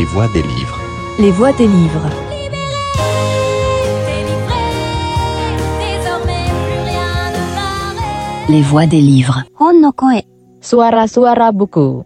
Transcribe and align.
Les 0.00 0.06
voix 0.06 0.28
des 0.28 0.42
livres. 0.42 0.80
Les 1.18 1.30
voix 1.30 1.52
des 1.52 1.66
livres. 1.66 2.08
Les 8.48 8.62
voix 8.62 8.86
des 8.86 9.02
livres. 9.02 9.42
Suara-suara 10.62 11.52
buku. 11.52 12.02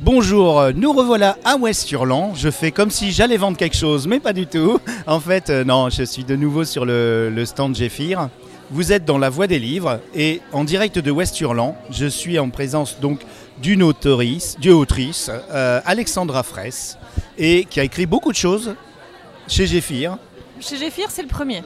Bonjour, 0.00 0.64
nous 0.74 0.92
revoilà 0.92 1.36
à 1.44 1.56
West-Hurlan. 1.56 2.32
Je 2.34 2.50
fais 2.50 2.72
comme 2.72 2.90
si 2.90 3.12
j'allais 3.12 3.36
vendre 3.36 3.56
quelque 3.56 3.76
chose, 3.76 4.08
mais 4.08 4.18
pas 4.18 4.32
du 4.32 4.48
tout. 4.48 4.80
En 5.06 5.20
fait, 5.20 5.48
euh, 5.48 5.62
non, 5.62 5.90
je 5.90 6.02
suis 6.02 6.24
de 6.24 6.34
nouveau 6.34 6.64
sur 6.64 6.84
le, 6.84 7.30
le 7.30 7.44
stand 7.46 7.76
Géphir. 7.76 8.30
Vous 8.72 8.92
êtes 8.92 9.04
dans 9.04 9.16
la 9.16 9.30
voie 9.30 9.46
des 9.46 9.60
livres 9.60 10.00
et 10.14 10.42
en 10.52 10.64
direct 10.64 10.98
de 10.98 11.10
West-Hurlan, 11.10 11.74
je 11.90 12.04
suis 12.04 12.38
en 12.38 12.50
présence 12.50 12.98
donc 13.00 13.20
d'une 13.62 13.82
autrice, 13.82 14.56
d'une 14.58 14.72
autrice 14.72 15.30
euh, 15.50 15.80
Alexandra 15.84 16.42
Fraisse, 16.42 16.96
et 17.36 17.64
qui 17.64 17.80
a 17.80 17.84
écrit 17.84 18.06
beaucoup 18.06 18.30
de 18.32 18.36
choses 18.36 18.74
chez 19.48 19.66
Géphir, 19.66 20.16
Chez 20.60 20.76
Géphir, 20.76 21.06
c'est 21.10 21.22
le 21.22 21.28
premier. 21.28 21.62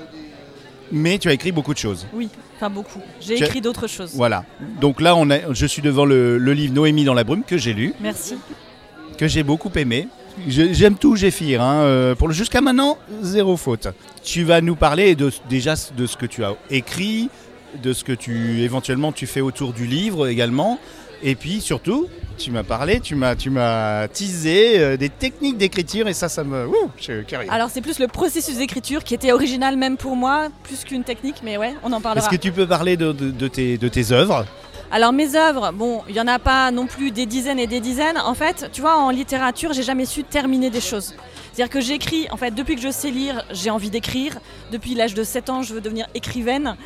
mais 0.91 1.19
tu 1.19 1.29
as 1.29 1.33
écrit 1.33 1.53
beaucoup 1.53 1.73
de 1.75 1.79
choses. 1.79 2.07
Oui, 2.13 2.29
enfin 2.57 2.71
beaucoup. 2.71 3.01
J'ai 3.21 3.37
Tu 3.37 3.43
as- 3.45 3.47
écrit 3.47 3.61
d'autres 3.61 3.87
choses. 3.87 4.13
Voilà. 4.15 4.45
Donc 4.81 5.01
là, 5.01 5.17
on 5.17 5.27
je 5.53 5.67
suis 5.67 5.83
devant 5.83 6.05
le, 6.05 6.39
le 6.39 6.53
livre 6.53 6.75
Noémie 6.75 7.05
dans 7.05 7.15
la 7.15 7.25
brume 7.25 7.43
que 7.45 7.57
j'ai 7.59 7.73
lu. 7.73 7.95
Merci. 8.01 8.37
que 9.19 9.29
j'ai 9.29 9.43
beaucoup 9.43 9.71
aimé. 9.77 10.09
Je- 10.49 10.73
J'aime 10.73 10.97
tout 10.97 11.15
Géphir, 11.17 11.61
hein, 11.63 11.83
euh, 11.83 12.15
pour 12.15 12.29
le 12.29 12.35
jusqu'à 12.35 12.61
maintenant, 12.61 12.97
zéro 13.23 13.57
faute. 13.57 13.89
Tu 14.23 14.45
vas 14.45 14.61
nous 14.61 14.77
parler 14.77 15.15
de, 15.15 15.31
déjà 15.51 15.75
de 15.97 16.07
ce 16.07 16.17
que 16.17 16.27
tu 16.27 16.43
as 16.45 16.55
écrit, 16.71 17.29
de 17.83 17.93
ce 17.93 18.05
que 18.05 18.13
tu 18.13 18.61
éventuellement 18.63 19.13
tu 19.13 19.27
fais 19.27 19.41
autour 19.43 19.73
du 19.73 19.87
livre 19.87 20.29
également, 20.29 20.79
et 21.23 21.35
puis 21.35 21.61
surtout, 21.61 22.09
tu 22.39 22.51
m'as 22.51 22.63
parlé, 22.65 23.01
tu 23.01 23.15
m'as 23.15 23.37
tu 23.37 23.51
m'as 23.51 24.09
teasé 24.09 24.79
euh, 24.81 24.97
des 24.97 25.09
techniques 25.09 25.59
d'écriture 25.59 26.09
et 26.09 26.15
ça, 26.15 26.29
ça 26.29 26.43
me, 26.45 26.67
ouh, 26.67 26.91
je 26.97 27.03
suis 27.03 27.25
curieux. 27.25 27.49
Alors 27.53 27.71
c'est 27.71 27.81
plus 27.81 27.99
le 27.99 28.09
processus 28.09 28.57
d'écriture 28.59 29.05
qui 29.05 29.15
était 29.15 29.33
original 29.33 29.77
même 29.77 29.97
pour 29.97 30.17
moi, 30.17 30.49
plus 30.65 30.85
qu'une 30.85 31.05
technique, 31.05 31.37
mais 31.45 31.57
ouais, 31.57 31.75
on 31.83 31.93
en 31.93 32.01
parlera. 32.01 32.25
Est-ce 32.27 32.35
que 32.35 32.41
tu 32.41 32.53
peux 32.53 32.67
parler 32.67 32.97
de, 32.97 33.13
de- 33.13 33.31
de 33.31 33.49
tes, 33.49 33.79
de 33.79 33.89
tes 33.89 34.13
œuvres? 34.13 34.45
Alors 34.91 35.13
mes 35.13 35.37
œuvres, 35.37 35.73
bon, 35.73 36.03
il 36.09 36.15
y 36.15 36.21
en 36.21 36.27
a 36.29 36.39
pas 36.39 36.71
non 36.71 36.87
plus 36.87 37.11
des 37.13 37.25
dizaines 37.25 37.59
et 37.59 37.67
des 37.67 37.81
dizaines. 37.81 38.19
En 38.19 38.35
fait, 38.35 38.69
tu 38.73 38.83
vois, 38.83 38.99
en 38.99 39.09
littérature, 39.09 39.73
j'ai 39.73 39.83
jamais 39.83 40.05
su 40.05 40.23
terminer 40.23 40.69
des 40.69 40.83
choses. 40.83 41.15
C'est-à-dire 41.55 41.71
que 41.73 41.81
j'écris, 41.81 42.27
en 42.31 42.37
fait, 42.37 42.51
depuis 42.55 42.77
que 42.77 42.83
je 42.83 42.91
sais 42.91 43.11
lire, 43.11 43.43
j'ai 43.53 43.71
envie 43.71 43.89
d'écrire. 43.91 44.39
Depuis 44.71 44.95
l'âge 44.95 45.15
de 45.15 45.23
7 45.25 45.49
ans, 45.51 45.63
je 45.63 45.73
veux 45.73 45.81
devenir 45.81 46.07
écrivaine. 46.15 46.77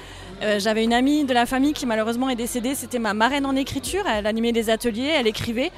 Euh, 0.43 0.59
J'avais 0.59 0.85
une 0.85 0.93
amie 0.93 1.25
de 1.25 1.33
la 1.33 1.47
famille 1.47 1.73
qui 1.73 1.87
malheureusement 1.87 2.29
est 2.29 2.37
décédée, 2.37 2.75
c'était 2.75 2.99
ma 2.99 3.15
marraine 3.15 3.47
en 3.47 3.57
écriture. 3.57 4.05
Elle 4.07 4.27
animait 4.27 4.53
des 4.53 4.71
ateliers, 4.71 5.13
elle 5.17 5.27
écrivait. 5.27 5.71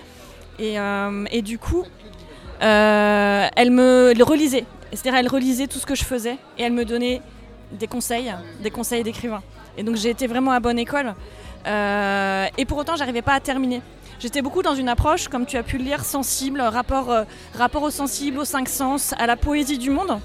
Et, 0.59 0.79
euh, 0.79 1.25
du 1.43 1.59
coup, 1.59 1.85
euh, 2.63 3.47
elle 3.55 3.71
me 3.71 4.13
relisait. 4.23 4.65
C'est-à-dire, 4.93 5.17
elle 5.17 5.29
relisait 5.29 5.67
tout 5.67 5.79
ce 5.79 5.87
que 5.87 5.95
je 5.95 6.05
faisais 6.05 6.39
et 6.57 6.63
elle 6.63 6.73
me 6.73 6.85
donnait 6.85 7.21
des 7.73 7.87
conseils, 7.87 8.35
des 8.61 8.71
conseils 8.71 9.05
d'écrivain. 9.05 9.43
Et 9.77 9.83
donc, 9.83 9.97
j'ai 9.97 10.11
été 10.11 10.27
vraiment 10.27 10.51
à 10.51 10.61
bonne 10.61 10.79
école. 10.79 11.15
Et 11.67 12.65
pour 12.65 12.79
autant, 12.79 12.97
j'arrivais 12.97 13.23
pas 13.23 13.35
à 13.35 13.41
terminer. 13.41 13.83
J'étais 14.19 14.43
beaucoup 14.43 14.63
dans 14.63 14.75
une 14.75 14.89
approche, 14.89 15.29
comme 15.29 15.47
tu 15.47 15.57
as 15.57 15.63
pu 15.63 15.79
le 15.79 15.85
lire, 15.85 16.05
sensible, 16.05 16.61
rapport, 16.63 17.15
rapport 17.55 17.83
au 17.83 17.91
sensible, 17.91 18.39
aux 18.39 18.47
cinq 18.47 18.69
sens, 18.69 19.15
à 19.19 19.27
la 19.27 19.37
poésie 19.37 19.79
du 19.79 19.91
monde. 19.91 20.19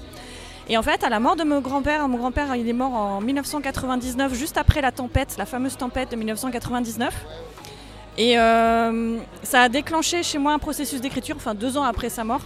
Et 0.68 0.78
en 0.78 0.82
fait, 0.82 1.04
à 1.04 1.10
la 1.10 1.20
mort 1.20 1.36
de 1.36 1.44
mon 1.44 1.60
grand-père, 1.60 2.08
mon 2.08 2.16
grand-père 2.16 2.54
il 2.56 2.68
est 2.68 2.72
mort 2.72 2.94
en 2.94 3.20
1999, 3.20 4.34
juste 4.34 4.56
après 4.56 4.80
la 4.80 4.92
tempête, 4.92 5.36
la 5.36 5.44
fameuse 5.44 5.76
tempête 5.76 6.10
de 6.10 6.16
1999. 6.16 7.14
Et 8.16 8.38
euh, 8.38 9.18
ça 9.42 9.62
a 9.62 9.68
déclenché 9.68 10.22
chez 10.22 10.38
moi 10.38 10.52
un 10.52 10.58
processus 10.58 11.00
d'écriture, 11.00 11.36
enfin 11.36 11.54
deux 11.54 11.76
ans 11.76 11.82
après 11.82 12.08
sa 12.08 12.24
mort. 12.24 12.40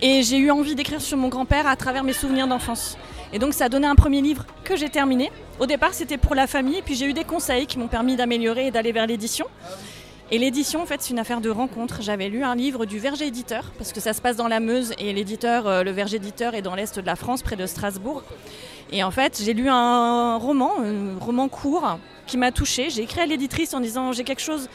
Et 0.00 0.22
j'ai 0.22 0.38
eu 0.38 0.50
envie 0.50 0.74
d'écrire 0.74 1.00
sur 1.00 1.18
mon 1.18 1.28
grand-père 1.28 1.66
à 1.66 1.76
travers 1.76 2.04
mes 2.04 2.12
souvenirs 2.12 2.46
d'enfance. 2.46 2.96
Et 3.32 3.38
donc 3.38 3.52
ça 3.52 3.66
a 3.66 3.68
donné 3.68 3.86
un 3.86 3.94
premier 3.94 4.22
livre 4.22 4.46
que 4.62 4.76
j'ai 4.76 4.88
terminé. 4.88 5.30
Au 5.60 5.66
départ 5.66 5.92
c'était 5.92 6.18
pour 6.18 6.34
la 6.34 6.46
famille, 6.46 6.80
puis 6.82 6.94
j'ai 6.94 7.06
eu 7.06 7.12
des 7.12 7.24
conseils 7.24 7.66
qui 7.66 7.78
m'ont 7.78 7.88
permis 7.88 8.16
d'améliorer 8.16 8.68
et 8.68 8.70
d'aller 8.70 8.92
vers 8.92 9.06
l'édition. 9.06 9.46
Et 10.30 10.38
l'édition, 10.38 10.82
en 10.82 10.86
fait, 10.86 11.02
c'est 11.02 11.10
une 11.10 11.18
affaire 11.18 11.40
de 11.40 11.50
rencontre. 11.50 12.00
J'avais 12.00 12.28
lu 12.28 12.44
un 12.44 12.54
livre 12.54 12.86
du 12.86 12.98
Verger 12.98 13.26
Éditeur, 13.26 13.72
parce 13.76 13.92
que 13.92 14.00
ça 14.00 14.12
se 14.12 14.22
passe 14.22 14.36
dans 14.36 14.48
la 14.48 14.58
Meuse, 14.58 14.92
et 14.98 15.12
l'éditeur, 15.12 15.66
euh, 15.66 15.82
le 15.82 15.90
Verger 15.90 16.16
Éditeur, 16.16 16.54
est 16.54 16.62
dans 16.62 16.74
l'est 16.74 16.98
de 16.98 17.06
la 17.06 17.14
France, 17.14 17.42
près 17.42 17.56
de 17.56 17.66
Strasbourg. 17.66 18.22
Et 18.90 19.02
en 19.04 19.10
fait, 19.10 19.42
j'ai 19.44 19.52
lu 19.52 19.68
un 19.68 20.36
roman, 20.36 20.72
un 20.80 21.18
roman 21.18 21.48
court, 21.48 21.98
qui 22.26 22.38
m'a 22.38 22.52
touchée. 22.52 22.90
J'ai 22.90 23.02
écrit 23.02 23.20
à 23.20 23.26
l'éditrice 23.26 23.74
en 23.74 23.80
disant 23.80 24.12
j'ai 24.12 24.24
quelque 24.24 24.42
chose 24.42 24.68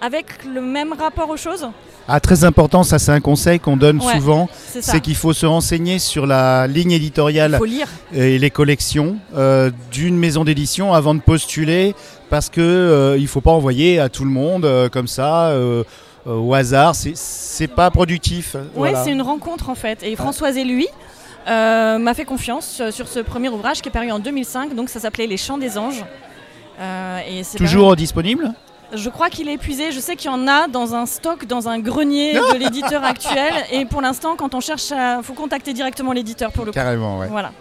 avec 0.00 0.26
le 0.44 0.60
même 0.60 0.92
rapport 0.92 1.28
aux 1.28 1.36
choses. 1.36 1.68
Ah, 2.08 2.18
très 2.18 2.42
important, 2.44 2.82
ça 2.82 2.98
c'est 2.98 3.12
un 3.12 3.20
conseil 3.20 3.60
qu'on 3.60 3.76
donne 3.76 3.98
Ouais, 4.00 4.14
souvent, 4.14 4.48
C'est 4.80 5.00
qu'il 5.00 5.14
faut 5.14 5.32
se 5.32 5.46
renseigner 5.46 5.98
sur 6.00 6.26
la 6.26 6.66
ligne 6.66 6.90
éditoriale 6.92 7.56
faut 7.58 7.64
lire. 7.64 7.86
et 8.12 8.38
les 8.38 8.50
collections 8.50 9.16
euh, 9.36 9.70
d'une 9.92 10.16
maison 10.16 10.42
d'édition 10.42 10.92
avant 10.92 11.14
de 11.14 11.20
postuler 11.20 11.94
parce 12.28 12.48
que 12.48 12.60
euh, 12.60 13.16
il 13.18 13.28
faut 13.28 13.40
pas 13.40 13.52
envoyer 13.52 14.00
à 14.00 14.08
tout 14.08 14.24
le 14.24 14.30
monde 14.30 14.64
euh, 14.64 14.88
comme 14.88 15.06
ça 15.06 15.48
euh, 15.50 15.84
au 16.26 16.52
hasard 16.54 16.94
c'est 16.96 17.12
c'est 17.16 17.68
pas 17.68 17.90
productif 17.92 18.54
Oui, 18.56 18.68
Voilà. 18.74 19.04
c'est 19.04 19.12
une 19.12 19.22
rencontre 19.22 19.68
en 19.68 19.74
fait. 19.76 20.02
Et 20.02 20.16
Françoise 20.16 20.56
et 20.56 20.64
lui 20.64 20.88
m'a 21.46 22.12
fait 22.14 22.24
confiance 22.24 22.82
sur 22.90 23.06
ce 23.08 23.20
premier 23.20 23.48
ouvrage 23.50 23.82
qui 23.82 23.88
est 23.88 23.92
paru 23.92 24.10
en 24.10 24.18
2005. 24.18 24.74
Donc 24.74 24.88
ça 24.88 24.98
s'appelait 25.00 25.26
Les 25.28 25.36
Chants 25.36 25.58
des 25.58 25.78
Anges. 25.78 26.04
Et 26.80 27.42
toujours 27.56 27.94
disponible? 27.94 28.52
Je 28.92 29.08
crois 29.08 29.30
qu'il 29.30 29.48
est 29.48 29.54
épuisé. 29.54 29.92
Je 29.92 30.00
sais 30.00 30.16
qu'il 30.16 30.30
y 30.30 30.34
en 30.34 30.48
a 30.48 30.66
dans 30.68 30.94
un 30.94 31.06
stock, 31.06 31.46
dans 31.46 31.68
un 31.68 31.78
grenier 31.78 32.34
de 32.34 32.58
l'éditeur 32.58 33.04
actuel. 33.04 33.52
Et 33.72 33.84
pour 33.84 34.00
l'instant, 34.00 34.36
quand 34.36 34.54
on 34.54 34.60
cherche, 34.60 34.90
il 34.90 35.22
faut 35.22 35.34
contacter 35.34 35.72
directement 35.72 36.12
l'éditeur 36.12 36.52
pour 36.52 36.64
le 36.64 36.72
coup. 36.72 36.74
carrément 36.74 37.18
ouais. 37.18 37.28
Voilà. 37.28 37.52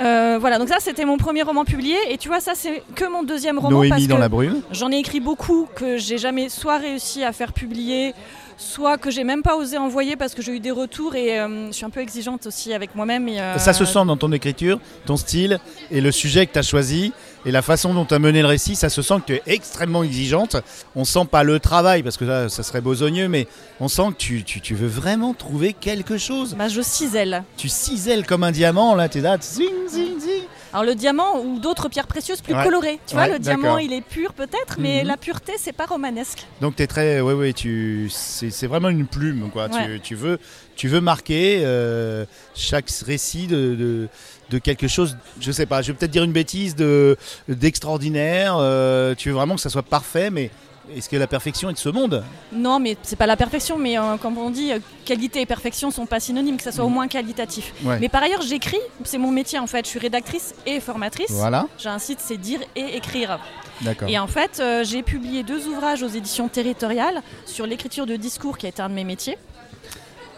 Euh, 0.00 0.38
voilà, 0.40 0.58
donc 0.58 0.68
ça 0.68 0.76
c'était 0.78 1.04
mon 1.04 1.16
premier 1.16 1.42
roman 1.42 1.64
publié 1.64 1.96
et 2.10 2.18
tu 2.18 2.28
vois 2.28 2.38
ça 2.38 2.52
c'est 2.54 2.84
que 2.94 3.10
mon 3.10 3.24
deuxième 3.24 3.58
roman 3.58 3.80
parce 3.80 3.90
Noémie 3.90 4.06
dans 4.06 4.14
que 4.14 4.20
la 4.20 4.28
brume 4.28 4.62
J'en 4.70 4.92
ai 4.92 4.96
écrit 4.96 5.18
beaucoup 5.18 5.66
que 5.74 5.96
j'ai 5.96 6.18
jamais 6.18 6.48
soit 6.48 6.78
réussi 6.78 7.24
à 7.24 7.32
faire 7.32 7.52
publier, 7.52 8.14
soit 8.56 8.96
que 8.96 9.10
j'ai 9.10 9.24
même 9.24 9.42
pas 9.42 9.56
osé 9.56 9.76
envoyer 9.76 10.14
parce 10.14 10.34
que 10.34 10.42
j'ai 10.42 10.52
eu 10.52 10.60
des 10.60 10.70
retours 10.70 11.16
et 11.16 11.40
euh, 11.40 11.66
je 11.66 11.72
suis 11.72 11.84
un 11.84 11.90
peu 11.90 11.98
exigeante 11.98 12.46
aussi 12.46 12.72
avec 12.72 12.94
moi-même. 12.94 13.26
et, 13.26 13.40
euh, 13.40 13.58
ça 13.58 13.72
se 13.72 13.84
sent 13.84 14.04
dans 14.06 14.16
ton 14.16 14.30
écriture 14.30 14.78
ton 15.04 15.16
style 15.16 15.58
et 15.90 16.00
le 16.00 16.12
sujet 16.12 16.46
que 16.46 16.52
tu 16.52 16.58
as 16.60 16.62
choisi 16.62 17.12
et 17.46 17.50
la 17.50 17.62
façon 17.62 17.94
dont 17.94 18.04
tu 18.04 18.14
as 18.14 18.18
mené 18.18 18.40
le 18.42 18.48
récit 18.48 18.74
ça 18.76 18.88
se 18.88 19.00
sent 19.02 19.14
que 19.20 19.26
tu 19.26 19.34
es 19.34 19.42
extrêmement 19.46 20.02
exigeante 20.02 20.56
on 20.96 21.04
sent 21.04 21.26
pas 21.30 21.42
le 21.44 21.60
travail 21.60 22.02
parce 22.02 22.16
que 22.16 22.24
là 22.24 22.48
ça 22.48 22.62
serait 22.62 22.80
besogneux 22.80 23.28
mais 23.28 23.46
on 23.80 23.88
sent 23.88 24.08
que 24.10 24.16
tu, 24.16 24.42
tu, 24.44 24.60
tu 24.60 24.74
veux 24.74 24.88
vraiment 24.88 25.34
trouver 25.34 25.72
quelque 25.72 26.18
chose 26.18 26.54
Bah, 26.58 26.68
je 26.68 26.80
cisèle. 26.82 27.44
tu 27.56 27.68
cisèles 27.68 28.26
comme 28.26 28.42
un 28.44 28.50
diamant 28.52 28.94
là 28.94 29.08
t'es 29.08 29.20
là 29.20 29.36
zing, 29.40 29.68
zing, 29.88 30.18
zing. 30.20 30.42
Alors 30.72 30.84
le 30.84 30.94
diamant 30.94 31.40
ou 31.40 31.58
d'autres 31.58 31.88
pierres 31.88 32.06
précieuses 32.06 32.40
plus 32.42 32.54
Ouais. 32.54 32.62
colorées. 32.64 33.00
Tu 33.06 33.14
vois, 33.14 33.24
Ouais, 33.24 33.32
le 33.32 33.38
diamant 33.38 33.78
il 33.78 33.92
est 33.92 34.02
pur 34.02 34.34
peut-être, 34.34 34.76
mais 34.78 35.00
Mhm. 35.02 35.08
la 35.08 35.16
pureté 35.16 35.52
c'est 35.56 35.72
pas 35.72 35.86
romanesque. 35.86 36.46
Donc 36.60 36.76
tu 36.76 36.82
es 36.82 36.86
très, 36.86 37.20
ouais, 37.20 37.32
ouais, 37.32 37.52
tu, 37.54 38.08
c'est 38.10 38.66
vraiment 38.66 38.88
une 38.90 39.06
plume, 39.06 39.50
quoi. 39.50 39.68
Tu, 39.68 40.00
tu 40.00 40.14
veux, 40.14 40.38
tu 40.76 40.88
veux 40.88 41.00
marquer 41.00 41.62
euh, 41.64 42.24
chaque 42.54 42.90
récit 43.06 43.46
de, 43.46 43.74
de, 43.74 44.08
de 44.50 44.58
quelque 44.58 44.88
chose. 44.88 45.16
Je 45.40 45.50
sais 45.52 45.66
pas, 45.66 45.80
je 45.82 45.92
vais 45.92 45.98
peut-être 45.98 46.10
dire 46.10 46.24
une 46.24 46.32
bêtise 46.32 46.76
de 46.76 47.16
d'extraordinaire. 47.48 48.56
euh, 48.58 49.14
tu 49.14 49.28
veux 49.30 49.34
vraiment 49.34 49.54
que 49.54 49.60
ça 49.60 49.70
soit 49.70 49.82
parfait, 49.82 50.30
mais 50.30 50.50
est-ce 50.96 51.08
que 51.08 51.16
la 51.16 51.26
perfection 51.26 51.70
est 51.70 51.74
de 51.74 51.78
ce 51.78 51.88
monde 51.88 52.24
Non, 52.52 52.78
mais 52.78 52.96
c'est 53.02 53.16
pas 53.16 53.26
la 53.26 53.36
perfection, 53.36 53.78
mais 53.78 53.98
euh, 53.98 54.16
comme 54.16 54.38
on 54.38 54.50
dit, 54.50 54.72
euh, 54.72 54.78
qualité 55.04 55.40
et 55.40 55.46
perfection 55.46 55.90
sont 55.90 56.06
pas 56.06 56.20
synonymes, 56.20 56.56
que 56.56 56.62
ça 56.62 56.72
soit 56.72 56.84
au 56.84 56.88
moins 56.88 57.08
qualitatif. 57.08 57.72
Ouais. 57.84 57.98
Mais 58.00 58.08
par 58.08 58.22
ailleurs, 58.22 58.42
j'écris, 58.42 58.78
c'est 59.04 59.18
mon 59.18 59.30
métier 59.30 59.58
en 59.58 59.66
fait. 59.66 59.84
Je 59.84 59.90
suis 59.90 59.98
rédactrice 59.98 60.54
et 60.66 60.80
formatrice. 60.80 61.30
Voilà, 61.30 61.66
J'ai 61.78 61.88
un 61.88 61.98
site, 61.98 62.20
c'est 62.20 62.36
dire 62.36 62.60
et 62.76 62.96
écrire. 62.96 63.38
d'accord. 63.82 64.08
Et 64.08 64.18
en 64.18 64.26
fait, 64.26 64.58
euh, 64.60 64.84
j'ai 64.84 65.02
publié 65.02 65.42
deux 65.42 65.66
ouvrages 65.66 66.02
aux 66.02 66.08
éditions 66.08 66.48
territoriales 66.48 67.22
sur 67.46 67.66
l'écriture 67.66 68.06
de 68.06 68.16
discours, 68.16 68.58
qui 68.58 68.66
est 68.66 68.80
un 68.80 68.88
de 68.88 68.94
mes 68.94 69.04
métiers. 69.04 69.36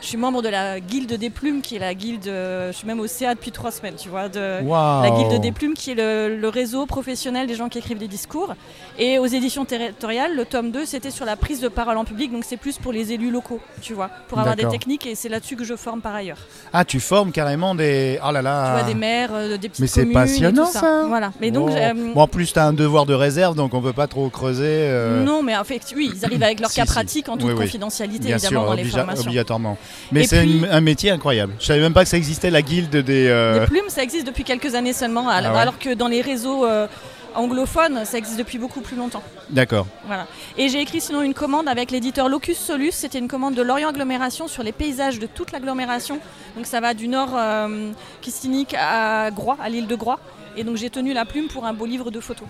Je 0.02 0.06
suis 0.06 0.17
membre 0.17 0.41
de 0.41 0.49
la 0.49 0.81
Guilde 0.81 1.12
des 1.12 1.29
Plumes, 1.29 1.61
qui 1.61 1.76
est 1.76 1.79
la 1.79 1.93
guilde. 1.94 2.26
euh, 2.26 2.73
je 2.73 2.76
suis 2.79 2.87
même 2.87 3.00
au 3.00 3.06
CA 3.06 3.35
depuis 3.35 3.50
trois 3.52 3.70
semaines, 3.70 3.97
tu 3.99 4.08
vois. 4.08 4.31
De. 4.31 4.41
La 4.67 5.11
Guilde 5.11 5.41
des 5.43 5.52
Plumes, 5.52 5.75
qui 5.75 5.91
est 5.91 5.94
le, 5.94 6.37
le 6.38 6.49
réseau 6.49 6.87
professionnel 6.87 7.47
des 7.47 7.55
gens 7.55 7.69
qui 7.69 7.79
écrivent 7.79 7.99
des 7.99 8.08
discours. 8.08 8.55
Et 8.99 9.19
aux 9.19 9.26
éditions 9.26 9.67
territoriales, 9.67 10.35
le 10.35 10.47
tome 10.47 10.70
2, 10.70 10.87
c'était 10.87 11.11
sur 11.11 11.26
la 11.26 11.37
prise 11.37 11.61
de 11.61 11.69
parole 11.69 11.99
en 11.99 12.05
public, 12.06 12.32
donc 12.32 12.44
c'est 12.47 12.56
plus 12.56 12.79
pour 12.79 12.93
les 12.93 13.12
élus 13.12 13.31
locaux, 13.31 13.61
tu 13.82 13.93
vois, 13.93 14.08
pour 14.29 14.38
avoir 14.38 14.56
des 14.56 14.67
techniques, 14.69 15.06
et 15.06 15.14
c'est 15.14 15.29
là-dessus 15.29 15.56
que 15.56 15.64
je 15.64 15.76
forme 15.76 16.00
par 16.00 16.14
ailleurs. 16.14 16.38
Ah, 16.73 16.85
tu 16.85 16.99
formes 16.99 17.31
carrément 17.31 17.75
des. 17.75 18.19
Oh 18.26 18.32
là 18.32 18.41
là. 18.41 18.67
Tu 18.76 18.82
vois, 18.82 18.93
des 18.94 18.99
maires, 18.99 19.31
euh, 19.35 19.58
des 19.58 19.69
petites 19.69 19.81
Mais 19.81 19.87
c'est 19.87 20.06
passionnant, 20.06 20.67
ça. 20.67 21.05
Voilà. 21.08 21.32
Mais 21.43 21.50
donc, 21.50 21.70
euh, 21.70 21.93
Bon, 22.14 22.23
en 22.23 22.26
plus, 22.26 22.52
tu 22.52 22.58
as 22.58 22.67
un 22.67 22.73
devoir 22.73 23.05
de 23.05 23.12
réserve, 23.14 23.55
donc 23.55 23.75
on 23.75 23.82
peut 23.82 23.93
pas 23.93 24.06
trop 24.06 24.29
creuser. 24.31 24.64
euh, 24.67 25.23
Non, 25.23 25.43
mais 25.43 25.56
en 25.56 25.64
fait, 25.64 25.82
oui, 25.94 26.11
ils 26.14 26.25
arrivent 26.25 26.43
avec 26.43 26.61
leur 26.61 26.70
Si, 26.70 26.76
cas 26.81 26.87
si. 26.87 26.93
pratique 26.93 27.29
en 27.29 27.37
toute 27.37 27.50
Oui, 27.50 27.55
confidentialité, 27.55 28.31
évidemment, 28.31 28.49
sûr, 28.49 28.64
dans 28.64 28.73
les 28.75 28.85
formations. 28.85 29.23
obligatoirement. 29.26 29.76
Mais 30.12 30.25
c'est 30.26 30.40
puis- 30.42 30.64
un 30.70 30.81
métier 30.81 31.10
incroyable. 31.10 31.54
Je 31.60 31.66
savais 31.66 31.81
même 31.81 31.92
pas 31.92 32.02
que 32.04 32.10
ça 32.10 32.16
existait, 32.16 32.50
la 32.50 32.62
guilde 32.62 32.96
des. 32.96 33.28
euh, 33.28 33.60
Des 33.60 33.66
plumes, 33.66 33.88
ça 33.88 34.02
existe 34.02 34.26
depuis 34.26 34.44
quelques 34.44 34.75
années 34.75 34.92
seulement, 34.92 35.28
alors, 35.28 35.50
Ah 35.52 35.54
ouais 35.54 35.60
alors 35.60 35.78
que 35.78 35.94
dans 35.94 36.08
les 36.08 36.20
réseaux 36.20 36.64
euh, 36.66 36.87
anglophone, 37.34 38.04
ça 38.04 38.19
existe 38.19 38.38
depuis 38.38 38.58
beaucoup 38.58 38.81
plus 38.81 38.96
longtemps. 38.96 39.22
D'accord. 39.50 39.87
Voilà. 40.06 40.26
Et 40.58 40.69
j'ai 40.69 40.81
écrit 40.81 41.00
sinon 41.00 41.22
une 41.22 41.34
commande 41.34 41.69
avec 41.69 41.90
l'éditeur 41.92 42.28
Locus 42.28 42.58
Solus. 42.58 42.90
C'était 42.92 43.19
une 43.20 43.28
commande 43.28 43.54
de 43.54 43.62
Lorient 43.62 43.88
Agglomération 43.90 44.48
sur 44.48 44.62
les 44.62 44.72
paysages 44.72 45.19
de 45.19 45.26
toute 45.26 45.52
l'agglomération. 45.52 46.19
Donc 46.56 46.66
ça 46.66 46.81
va 46.81 46.92
du 46.94 47.06
nord 47.08 47.31
euh, 47.37 47.90
Kistinic 48.20 48.75
à 48.78 49.31
Groix, 49.31 49.56
à 49.62 49.69
l'île 49.69 49.87
de 49.87 49.94
Groix. 49.94 50.19
Et 50.56 50.64
donc 50.64 50.76
j'ai 50.76 50.90
tenu 50.90 51.12
la 51.12 51.25
plume 51.25 51.46
pour 51.46 51.64
un 51.66 51.72
beau 51.72 51.87
livre 51.87 52.10
de 52.10 52.19
photos. 52.19 52.48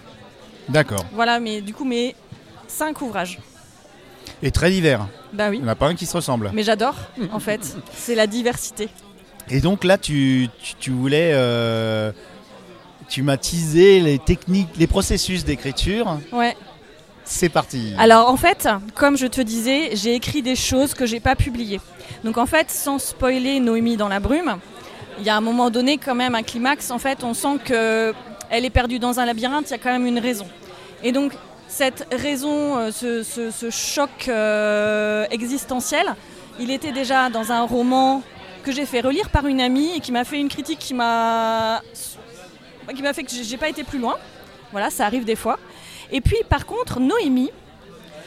D'accord. 0.69 1.05
Voilà, 1.13 1.41
mais 1.41 1.61
du 1.61 1.75
coup, 1.75 1.85
mes 1.85 2.15
cinq 2.69 3.03
ouvrages. 3.03 3.39
Et 4.43 4.51
très 4.51 4.71
divers. 4.71 5.07
Bah 5.33 5.49
oui. 5.51 5.57
Il 5.59 5.63
n'y 5.63 5.69
en 5.69 5.73
a 5.73 5.75
pas 5.77 5.87
un 5.89 5.95
qui 5.95 6.07
se 6.07 6.17
ressemble. 6.17 6.51
Mais 6.55 6.63
j'adore, 6.63 6.95
en 7.33 7.41
fait. 7.41 7.77
C'est 7.95 8.15
la 8.15 8.27
diversité. 8.27 8.89
Et 9.51 9.61
donc 9.61 9.85
là, 9.85 9.99
tu, 9.99 10.49
tu, 10.63 10.75
tu 10.79 10.91
voulais. 10.91 11.33
euh, 11.35 12.13
tu 13.09 13.23
m'as 13.23 13.37
teasé 13.37 14.01
les 14.01 14.19
techniques, 14.19 14.69
les 14.79 14.87
processus 14.87 15.45
d'écriture. 15.45 16.19
Ouais. 16.33 16.57
C'est 17.25 17.49
parti. 17.49 17.93
Alors 17.99 18.29
en 18.31 18.37
fait, 18.37 18.69
comme 18.95 19.17
je 19.17 19.27
te 19.27 19.41
disais, 19.41 19.91
j'ai 19.95 20.15
écrit 20.15 20.43
des 20.43 20.57
choses 20.57 20.95
que 20.95 21.07
j'ai 21.07 21.21
pas 21.21 21.37
publiées. 21.37 21.81
Donc 22.25 22.39
en 22.39 22.47
fait, 22.47 22.71
sans 22.71 22.99
spoiler 22.99 23.61
Noémie 23.61 23.97
dans 23.97 24.09
la 24.09 24.21
brume, 24.21 24.57
il 25.19 25.25
y 25.25 25.29
a 25.29 25.37
un 25.37 25.41
moment 25.41 25.71
donné 25.71 25.99
quand 25.99 26.15
même 26.15 26.35
un 26.35 26.43
climax. 26.43 26.91
En 26.91 26.99
fait, 26.99 27.23
on 27.23 27.35
sent 27.35 27.59
que 27.65 28.15
elle 28.49 28.65
est 28.65 28.71
perdue 28.71 28.99
dans 28.99 29.21
un 29.21 29.27
labyrinthe. 29.27 29.67
Il 29.69 29.73
y 29.73 29.75
a 29.75 29.79
quand 29.79 29.93
même 29.93 30.07
une 30.07 30.19
raison. 30.19 30.47
Et 31.03 31.13
donc 31.13 31.33
cette 31.71 32.07
raison, 32.13 32.77
euh, 32.79 32.91
ce, 32.91 33.71
choc 33.71 34.11
euh, 34.29 35.25
existentiel, 35.31 36.15
il 36.59 36.71
était 36.71 36.91
déjà 36.91 37.31
dans 37.31 37.53
un 37.53 37.63
roman 37.63 38.23
que 38.65 38.73
j'ai 38.73 38.85
fait 38.85 39.01
relire 39.01 39.31
par 39.31 39.47
une 39.47 39.61
amie 39.61 39.93
et 39.97 40.01
qui 40.01 40.11
m'a 40.13 40.25
fait 40.25 40.39
une 40.39 40.49
critique 40.49 40.81
qui 40.81 40.93
m'a 40.93 41.81
qui 42.95 43.03
m'a 43.03 43.13
fait 43.13 43.23
que 43.23 43.31
j'ai 43.31 43.57
pas 43.57 43.69
été 43.69 43.85
plus 43.85 44.01
loin. 44.01 44.17
Voilà, 44.73 44.91
ça 44.91 45.07
arrive 45.07 45.25
des 45.25 45.37
fois. 45.37 45.59
Et 46.11 46.21
puis 46.21 46.39
par 46.49 46.67
contre, 46.67 46.99
Noémie 46.99 47.53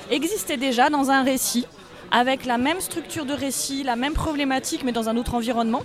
existait 0.10 0.58
déjà 0.58 0.90
dans 0.90 1.12
un 1.12 1.22
récit 1.22 1.68
avec 2.12 2.46
la 2.46 2.58
même 2.58 2.80
structure 2.80 3.26
de 3.26 3.34
récit, 3.34 3.84
la 3.84 3.98
même 3.98 4.14
problématique, 4.14 4.84
mais 4.86 4.94
dans 4.94 5.10
un 5.10 5.18
autre 5.18 5.36
environnement. 5.36 5.84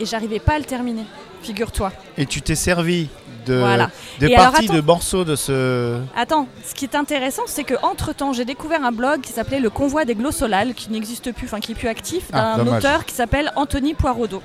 Et 0.00 0.06
j'arrivais 0.06 0.40
pas 0.40 0.54
à 0.54 0.58
le 0.58 0.64
terminer, 0.64 1.04
figure-toi. 1.42 1.92
Et 2.16 2.26
tu 2.26 2.42
t'es 2.42 2.54
servi 2.54 3.08
de, 3.46 3.54
Voilà. 3.54 3.90
de 4.20 4.28
parties 4.28 4.68
de 4.68 4.80
morceaux 4.80 5.24
de 5.24 5.36
ce. 5.36 6.00
Attends, 6.16 6.46
ce 6.64 6.74
qui 6.74 6.84
est 6.84 6.94
intéressant, 6.94 7.42
c'est 7.46 7.64
que 7.64 7.74
entre 7.82 8.12
temps, 8.14 8.32
j'ai 8.32 8.44
découvert 8.44 8.84
un 8.84 8.92
blog 8.92 9.20
qui 9.20 9.32
s'appelait 9.32 9.60
Le 9.60 9.70
Convoi 9.70 10.04
des 10.04 10.14
Glossolales, 10.14 10.74
qui 10.74 10.90
n'existe 10.90 11.32
plus, 11.32 11.46
enfin 11.46 11.60
qui 11.60 11.72
est 11.72 11.74
plus 11.74 11.88
actif, 11.88 12.24
Ah, 12.32 12.56
d'un 12.56 12.66
auteur 12.76 13.04
qui 13.04 13.14
s'appelle 13.14 13.52
Anthony 13.56 13.94
Poirodeau. 13.94 14.42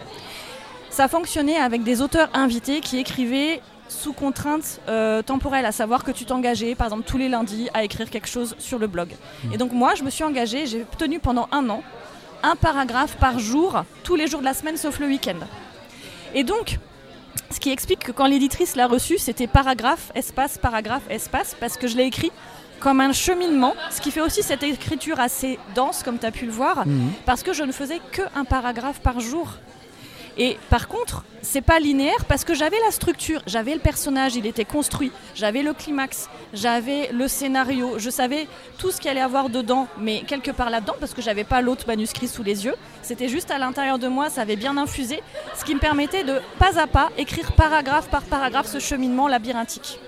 Ça 0.90 1.08
fonctionnait 1.08 1.58
avec 1.58 1.84
des 1.84 2.02
auteurs 2.02 2.30
invités 2.34 2.80
qui 2.80 2.98
écrivaient 3.00 3.62
sous 3.88 4.14
contrainte 4.14 4.80
euh, 4.88 5.22
temporelle, 5.22 5.66
à 5.66 5.72
savoir 5.72 6.04
que 6.04 6.12
tu 6.12 6.26
t'engageais, 6.26 6.74
par 6.74 6.88
exemple, 6.88 7.04
tous 7.06 7.18
les 7.18 7.30
lundis 7.30 7.70
à 7.74 7.84
écrire 7.84 8.10
quelque 8.10 8.28
chose 8.28 8.56
sur 8.58 8.80
le 8.80 8.88
blog. 8.88 9.10
Hmm. 9.44 9.54
Et 9.54 9.58
donc 9.58 9.74
moi, 9.74 9.94
je 9.96 10.04
me 10.04 10.10
suis 10.10 10.24
engagée, 10.24 10.66
j'ai 10.66 10.86
tenu 10.98 11.20
pendant 11.20 11.48
un 11.52 11.70
an 11.70 11.84
un 12.44 12.56
paragraphe 12.56 13.16
par 13.18 13.40
jour, 13.40 13.84
tous 14.04 14.16
les 14.16 14.28
jours 14.28 14.40
de 14.40 14.46
la 14.46 14.54
semaine, 14.54 14.78
sauf 14.78 15.00
le 15.00 15.08
week-end. 15.08 15.40
Et 16.36 16.44
donc, 16.44 16.78
ce 17.50 17.60
qui 17.60 17.72
explique 17.72 18.00
que 18.00 18.12
quand 18.12 18.28
l'éditrice 18.28 18.76
l'a 18.76 18.88
reçu, 18.88 19.18
c'était 19.18 19.48
paragraphe, 19.48 20.12
espace, 20.16 20.58
paragraphe, 20.58 21.04
espace, 21.10 21.56
parce 21.60 21.78
que 21.78 21.88
je 21.88 21.96
l'ai 21.98 22.04
écrit 22.04 22.32
comme 22.82 23.00
un 23.00 23.14
cheminement, 23.14 23.74
ce 23.90 24.02
qui 24.02 24.12
fait 24.12 24.22
aussi 24.22 24.44
cette 24.44 24.62
écriture 24.62 25.20
assez 25.20 25.58
dense, 25.74 26.04
comme 26.04 26.20
tu 26.20 26.26
as 26.26 26.32
pu 26.32 26.46
le 26.46 26.52
voir, 26.52 26.86
Mhm. 26.86 27.12
parce 27.26 27.42
que 27.42 27.54
je 27.54 27.64
ne 27.64 27.72
faisais 27.72 28.00
que 28.12 28.22
un 28.36 28.44
paragraphe 28.44 29.00
par 29.00 29.20
jour. 29.22 29.48
Et 30.38 30.58
par 30.70 30.88
contre, 30.88 31.24
c'est 31.42 31.62
pas 31.62 31.80
linéaire 31.80 32.26
parce 32.28 32.44
que 32.44 32.54
j'avais 32.54 32.78
la 32.86 32.92
structure, 32.92 33.42
j'avais 33.48 33.74
le 33.74 33.80
personnage, 33.80 34.36
il 34.36 34.46
était 34.46 34.66
construit, 34.66 35.12
j'avais 35.36 35.62
le 35.62 35.74
climax, 35.74 36.30
j'avais 36.54 37.10
le 37.14 37.28
scénario, 37.28 37.98
je 37.98 38.10
savais 38.10 38.48
tout 38.78 38.92
ce 38.92 39.00
qu'il 39.00 39.10
allait 39.10 39.22
avoir 39.22 39.50
dedans, 39.50 39.88
mais 39.98 40.22
quelque 40.22 40.52
part 40.52 40.70
là-dedans 40.70 40.96
parce 41.00 41.14
que 41.14 41.22
j'avais 41.22 41.44
pas 41.44 41.62
l'autre 41.62 41.86
manuscrit 41.88 42.28
sous 42.28 42.44
les 42.44 42.66
yeux. 42.66 42.76
C'était 43.02 43.30
juste 43.30 43.52
à 43.52 43.58
l'intérieur 43.58 44.00
de 44.00 44.08
moi, 44.08 44.30
ça 44.30 44.42
avait 44.42 44.56
bien 44.56 44.76
infusé, 44.78 45.22
ce 45.56 45.64
qui 45.64 45.76
me 45.76 45.80
permettait 45.80 46.24
de 46.24 46.42
pas 46.60 46.80
à 46.80 46.88
pas 46.88 47.12
écrire 47.18 47.54
paragraphe 47.54 48.10
par 48.10 48.24
paragraphe 48.24 48.68
ce 48.68 48.80
cheminement 48.80 49.28
labyrinthique. 49.28 50.00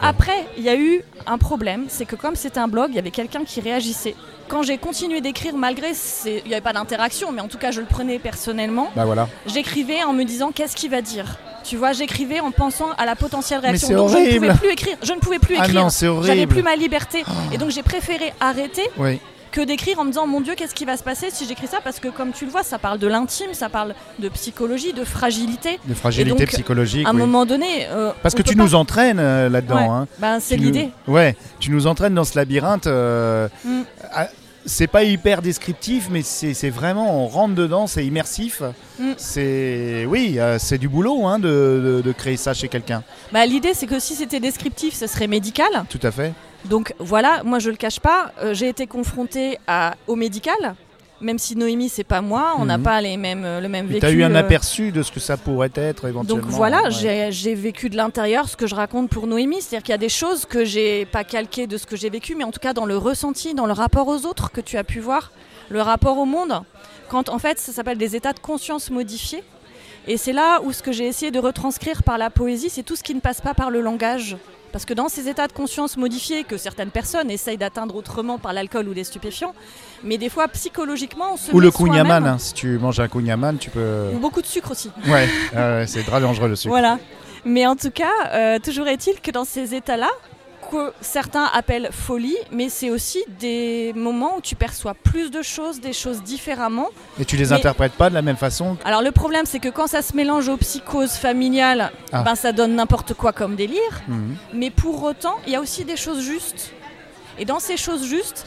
Après, 0.00 0.46
il 0.56 0.64
y 0.64 0.68
a 0.68 0.76
eu 0.76 1.02
un 1.26 1.38
problème, 1.38 1.86
c'est 1.88 2.04
que 2.04 2.16
comme 2.16 2.36
c'était 2.36 2.60
un 2.60 2.68
blog, 2.68 2.90
il 2.90 2.96
y 2.96 2.98
avait 2.98 3.10
quelqu'un 3.10 3.44
qui 3.44 3.60
réagissait. 3.60 4.14
Quand 4.48 4.62
j'ai 4.62 4.76
continué 4.78 5.20
d'écrire, 5.20 5.56
malgré, 5.56 5.92
il 6.26 6.42
n'y 6.46 6.52
avait 6.52 6.60
pas 6.60 6.72
d'interaction, 6.72 7.32
mais 7.32 7.40
en 7.40 7.48
tout 7.48 7.58
cas 7.58 7.70
je 7.70 7.80
le 7.80 7.86
prenais 7.86 8.18
personnellement, 8.18 8.90
Bah 8.94 9.04
voilà. 9.04 9.28
j'écrivais 9.46 10.02
en 10.04 10.12
me 10.12 10.24
disant 10.24 10.50
qu'est-ce 10.52 10.76
qu'il 10.76 10.90
va 10.90 11.00
dire? 11.00 11.38
Tu 11.64 11.76
vois, 11.76 11.92
j'écrivais 11.92 12.40
en 12.40 12.50
pensant 12.50 12.90
à 12.98 13.06
la 13.06 13.14
potentielle 13.16 13.60
réaction. 13.60 13.96
donc 13.96 14.08
je 14.10 14.16
ne 14.16 14.20
horrible. 14.22 14.46
pouvais 14.48 14.58
plus 14.58 14.70
écrire. 14.72 14.96
Je 15.02 15.12
ne 15.12 15.18
pouvais 15.20 15.38
plus 15.38 15.54
Ah 15.58 15.64
écrire. 15.66 15.88
J'avais 15.90 16.08
horrible. 16.08 16.46
plus 16.52 16.62
ma 16.62 16.74
liberté. 16.76 17.22
Et 17.52 17.56
donc 17.58 17.70
j'ai 17.70 17.82
préféré 17.84 18.32
arrêter 18.40 18.82
Oui. 18.98 19.20
Que 19.52 19.60
d'écrire 19.60 20.00
en 20.00 20.04
me 20.04 20.08
disant 20.10 20.26
mon 20.26 20.40
Dieu, 20.40 20.54
qu'est-ce 20.56 20.74
qui 20.74 20.84
va 20.84 20.96
se 20.96 21.04
passer 21.04 21.28
si 21.30 21.46
j'écris 21.46 21.68
ça? 21.68 21.78
Parce 21.84 22.00
que 22.00 22.08
comme 22.08 22.32
tu 22.32 22.44
le 22.44 22.50
vois, 22.50 22.62
ça 22.64 22.78
parle 22.78 22.98
de 22.98 23.06
l'intime, 23.06 23.52
ça 23.54 23.68
parle 23.68 23.94
de 24.18 24.28
psychologie, 24.30 24.92
de 24.92 25.04
fragilité. 25.04 25.78
De 25.86 25.94
fragilité 25.94 26.38
donc, 26.44 26.48
psychologique. 26.48 27.06
À 27.06 27.10
un 27.10 27.14
oui. 27.14 27.20
moment 27.20 27.46
donné. 27.46 27.86
euh, 27.90 28.10
Parce 28.22 28.34
que 28.34 28.42
peut 28.42 28.50
tu 28.50 28.56
pas- 28.56 28.62
nous 28.64 28.74
entraînes 28.74 29.20
euh, 29.20 29.48
là-dedans. 29.48 29.76
Ouais. 29.76 29.82
hein. 29.88 30.08
Ben, 30.18 30.40
c'est 30.40 30.56
Tu 30.56 30.60
nous- 30.62 30.66
l'idée. 30.66 30.90
Ouais, 31.06 31.36
tu 31.60 31.70
nous 31.70 31.86
entraînes 31.86 32.14
dans 32.14 32.24
ce 32.24 32.36
labyrinthe. 32.36 32.86
euh, 32.88 33.48
Mm. 33.64 33.82
à- 34.12 34.28
C'est 34.64 34.86
pas 34.86 35.02
hyper 35.02 35.42
descriptif, 35.42 36.06
mais 36.08 36.22
c'est 36.22 36.54
c'est 36.54 36.70
vraiment, 36.70 37.24
on 37.24 37.26
rentre 37.26 37.56
dedans, 37.56 37.88
c'est 37.88 38.06
immersif. 38.06 38.62
Mm. 39.00 39.10
C'est, 39.16 40.06
oui, 40.08 40.36
euh, 40.38 40.56
c'est 40.60 40.78
du 40.78 40.88
boulot 40.88 41.26
hein, 41.26 41.40
de, 41.40 41.98
de- 41.98 42.00
de 42.00 42.12
créer 42.12 42.36
ça 42.36 42.54
chez 42.54 42.68
quelqu'un. 42.68 43.02
Bah, 43.32 43.44
l'idée, 43.44 43.74
c'est 43.74 43.86
que 43.86 43.98
si 43.98 44.14
c'était 44.14 44.38
descriptif, 44.38 44.94
ce 44.94 45.08
serait 45.08 45.26
médical. 45.26 45.66
Tout 45.88 45.98
à 46.04 46.12
fait. 46.12 46.32
Donc 46.66 46.94
voilà, 46.98 47.42
moi 47.44 47.58
je 47.58 47.70
le 47.70 47.76
cache 47.76 48.00
pas, 48.00 48.32
euh, 48.42 48.54
j'ai 48.54 48.68
été 48.68 48.86
confrontée 48.86 49.58
à, 49.66 49.94
au 50.06 50.14
médical. 50.16 50.74
Même 51.20 51.38
si 51.38 51.54
Noémie, 51.54 51.88
c'est 51.88 52.02
pas 52.02 52.20
moi, 52.20 52.54
on 52.58 52.64
n'a 52.64 52.78
Mhm. 52.78 52.82
pas 52.82 53.00
les 53.00 53.16
mêmes, 53.16 53.44
euh, 53.44 53.60
le 53.60 53.68
même 53.68 53.86
Tu 53.86 53.92
vécu. 53.94 54.06
as 54.06 54.10
eu 54.10 54.24
un 54.24 54.34
euh, 54.34 54.38
aperçu 54.40 54.90
de 54.90 55.02
ce 55.04 55.12
que 55.12 55.20
ça 55.20 55.36
pourrait 55.36 55.70
être 55.76 56.08
éventuellement. 56.08 56.42
Donc 56.42 56.50
voilà, 56.52 56.82
ouais. 56.84 57.28
j'ai 57.30 57.54
vécu 57.54 57.88
de 57.90 57.96
l'intérieur 57.96 58.48
ce 58.48 58.56
que 58.56 58.66
je 58.66 58.74
raconte 58.74 59.08
pour 59.08 59.28
Noémie. 59.28 59.60
C'est-à-dire 59.62 59.84
qu'il 59.84 59.92
y 59.92 59.94
a 59.94 59.98
des 59.98 60.08
choses 60.08 60.46
que 60.46 60.64
j'ai 60.64 61.04
pas 61.06 61.22
calquées 61.22 61.68
de 61.68 61.76
ce 61.76 61.86
que 61.86 61.94
j'ai 61.94 62.10
vécu, 62.10 62.34
mais 62.34 62.42
en 62.42 62.50
tout 62.50 62.58
cas 62.58 62.72
dans 62.72 62.86
le 62.86 62.96
ressenti, 62.96 63.54
dans 63.54 63.66
le 63.66 63.72
rapport 63.72 64.08
aux 64.08 64.26
autres 64.26 64.50
que 64.50 64.60
tu 64.60 64.76
as 64.78 64.82
pu 64.84 64.98
voir, 64.98 65.30
le 65.68 65.80
rapport 65.80 66.18
au 66.18 66.24
monde. 66.24 66.60
Quand 67.08 67.28
en 67.28 67.38
fait, 67.38 67.58
ça 67.60 67.70
s'appelle 67.72 67.98
des 67.98 68.16
états 68.16 68.32
de 68.32 68.40
conscience 68.40 68.90
modifiés. 68.90 69.44
Et 70.08 70.16
c'est 70.16 70.32
là 70.32 70.60
où 70.64 70.72
ce 70.72 70.82
que 70.82 70.90
j'ai 70.90 71.06
essayé 71.06 71.30
de 71.30 71.38
retranscrire 71.38 72.02
par 72.02 72.18
la 72.18 72.30
poésie, 72.30 72.68
c'est 72.68 72.82
tout 72.82 72.96
ce 72.96 73.04
qui 73.04 73.14
ne 73.14 73.20
passe 73.20 73.40
pas 73.40 73.54
par 73.54 73.70
le 73.70 73.80
langage. 73.80 74.36
Parce 74.72 74.84
que 74.86 74.94
dans 74.94 75.08
ces 75.08 75.28
états 75.28 75.46
de 75.46 75.52
conscience 75.52 75.96
modifiés 75.96 76.44
que 76.44 76.56
certaines 76.56 76.90
personnes 76.90 77.30
essayent 77.30 77.58
d'atteindre 77.58 77.94
autrement 77.94 78.38
par 78.38 78.52
l'alcool 78.54 78.88
ou 78.88 78.94
des 78.94 79.04
stupéfiants, 79.04 79.54
mais 80.02 80.16
des 80.18 80.30
fois 80.30 80.48
psychologiquement 80.48 81.34
on 81.34 81.36
se 81.36 81.52
Ou 81.52 81.58
met 81.58 81.66
le 81.66 81.70
kunyaman, 81.70 82.26
hein, 82.26 82.38
si 82.38 82.54
tu 82.54 82.78
manges 82.78 82.98
un 83.00 83.08
kunyaman, 83.08 83.58
tu 83.58 83.70
peux. 83.70 84.08
ou 84.14 84.18
beaucoup 84.18 84.40
de 84.40 84.46
sucre 84.46 84.70
aussi. 84.70 84.90
Ouais, 85.06 85.28
euh, 85.54 85.84
c'est 85.86 86.02
très 86.02 86.20
dangereux 86.20 86.48
le 86.48 86.56
sucre. 86.56 86.72
Voilà. 86.72 86.98
Mais 87.44 87.66
en 87.66 87.76
tout 87.76 87.90
cas, 87.90 88.12
euh, 88.32 88.58
toujours 88.60 88.86
est-il 88.86 89.20
que 89.20 89.30
dans 89.30 89.44
ces 89.44 89.74
états-là, 89.74 90.08
que 90.72 90.92
certains 91.02 91.44
appellent 91.52 91.90
folie, 91.92 92.36
mais 92.50 92.68
c'est 92.68 92.90
aussi 92.90 93.22
des 93.38 93.92
moments 93.94 94.38
où 94.38 94.40
tu 94.40 94.54
perçois 94.56 94.94
plus 94.94 95.30
de 95.30 95.42
choses, 95.42 95.80
des 95.80 95.92
choses 95.92 96.22
différemment. 96.22 96.88
Et 97.20 97.24
tu 97.24 97.36
les 97.36 97.46
Mais- 97.46 97.52
interprètes 97.52 97.92
pas 97.92 98.08
de 98.08 98.14
la 98.14 98.22
même 98.22 98.36
façon. 98.36 98.76
Alors 98.84 99.02
le 99.02 99.12
problème, 99.12 99.44
c'est 99.46 99.58
que 99.60 99.68
quand 99.68 99.86
ça 99.86 100.00
se 100.02 100.16
mélange 100.16 100.48
aux 100.48 100.56
psychoses 100.56 101.12
familiales, 101.12 101.92
Ah. 102.12 102.22
ben, 102.22 102.34
ça 102.34 102.52
donne 102.52 102.74
n'importe 102.74 103.12
quoi 103.14 103.32
comme 103.32 103.54
délire. 103.54 104.02
Mhm. 104.08 104.36
Mais 104.54 104.70
pour 104.70 105.02
autant, 105.02 105.36
il 105.46 105.52
y 105.52 105.56
a 105.56 105.60
aussi 105.60 105.84
des 105.84 105.96
choses 105.96 106.22
justes. 106.22 106.72
Et 107.38 107.44
dans 107.44 107.60
ces 107.60 107.76
choses 107.76 108.04
justes, 108.04 108.46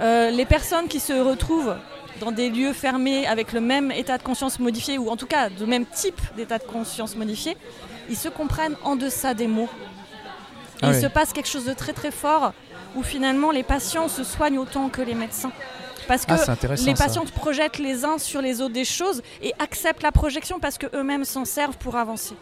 euh, 0.00 0.30
les 0.30 0.46
personnes 0.46 0.88
qui 0.88 1.00
se 1.00 1.12
retrouvent 1.12 1.74
dans 2.20 2.32
des 2.32 2.48
lieux 2.48 2.72
fermés 2.72 3.26
avec 3.26 3.52
le 3.52 3.60
même 3.60 3.90
état 3.92 4.16
de 4.16 4.22
conscience 4.22 4.58
modifié, 4.58 4.96
ou 4.98 5.10
en 5.10 5.16
tout 5.16 5.26
cas 5.26 5.48
le 5.60 5.66
même 5.66 5.84
type 5.86 6.20
d'état 6.36 6.58
de 6.58 6.64
conscience 6.64 7.14
modifié, 7.16 7.56
ils 8.08 8.16
se 8.16 8.28
comprennent 8.30 8.76
en 8.84 8.96
deçà 8.96 9.34
des 9.34 9.46
mots. 9.46 9.68
Et 10.76 10.78
Ah 10.82 10.88
il 10.90 10.94
oui. 10.94 11.00
se 11.00 11.06
passe 11.06 11.32
quelque 11.32 11.48
chose 11.48 11.64
de 11.64 11.72
très 11.74 11.92
très 11.92 12.10
fort 12.10 12.52
où 12.94 13.02
finalement 13.02 13.50
les 13.50 13.62
patients 13.62 14.08
se 14.08 14.24
soignent 14.24 14.58
autant 14.58 14.88
que 14.88 15.02
les 15.02 15.14
médecins. 15.14 15.52
Parce 16.08 16.24
que 16.24 16.34
Ah, 16.34 16.52
intéressant. 16.52 16.86
les 16.86 16.94
ça. 16.94 17.04
patients 17.04 17.24
projettent 17.34 17.78
les 17.78 18.04
uns 18.04 18.18
sur 18.18 18.40
les 18.40 18.60
autres 18.60 18.74
des 18.74 18.84
choses 18.84 19.22
et 19.42 19.52
acceptent 19.58 20.02
la 20.02 20.12
projection 20.12 20.60
parce 20.60 20.78
qu'eux-mêmes 20.78 21.24
s'en 21.24 21.44
servent 21.44 21.76
pour 21.78 21.96
avancer. 21.96 22.36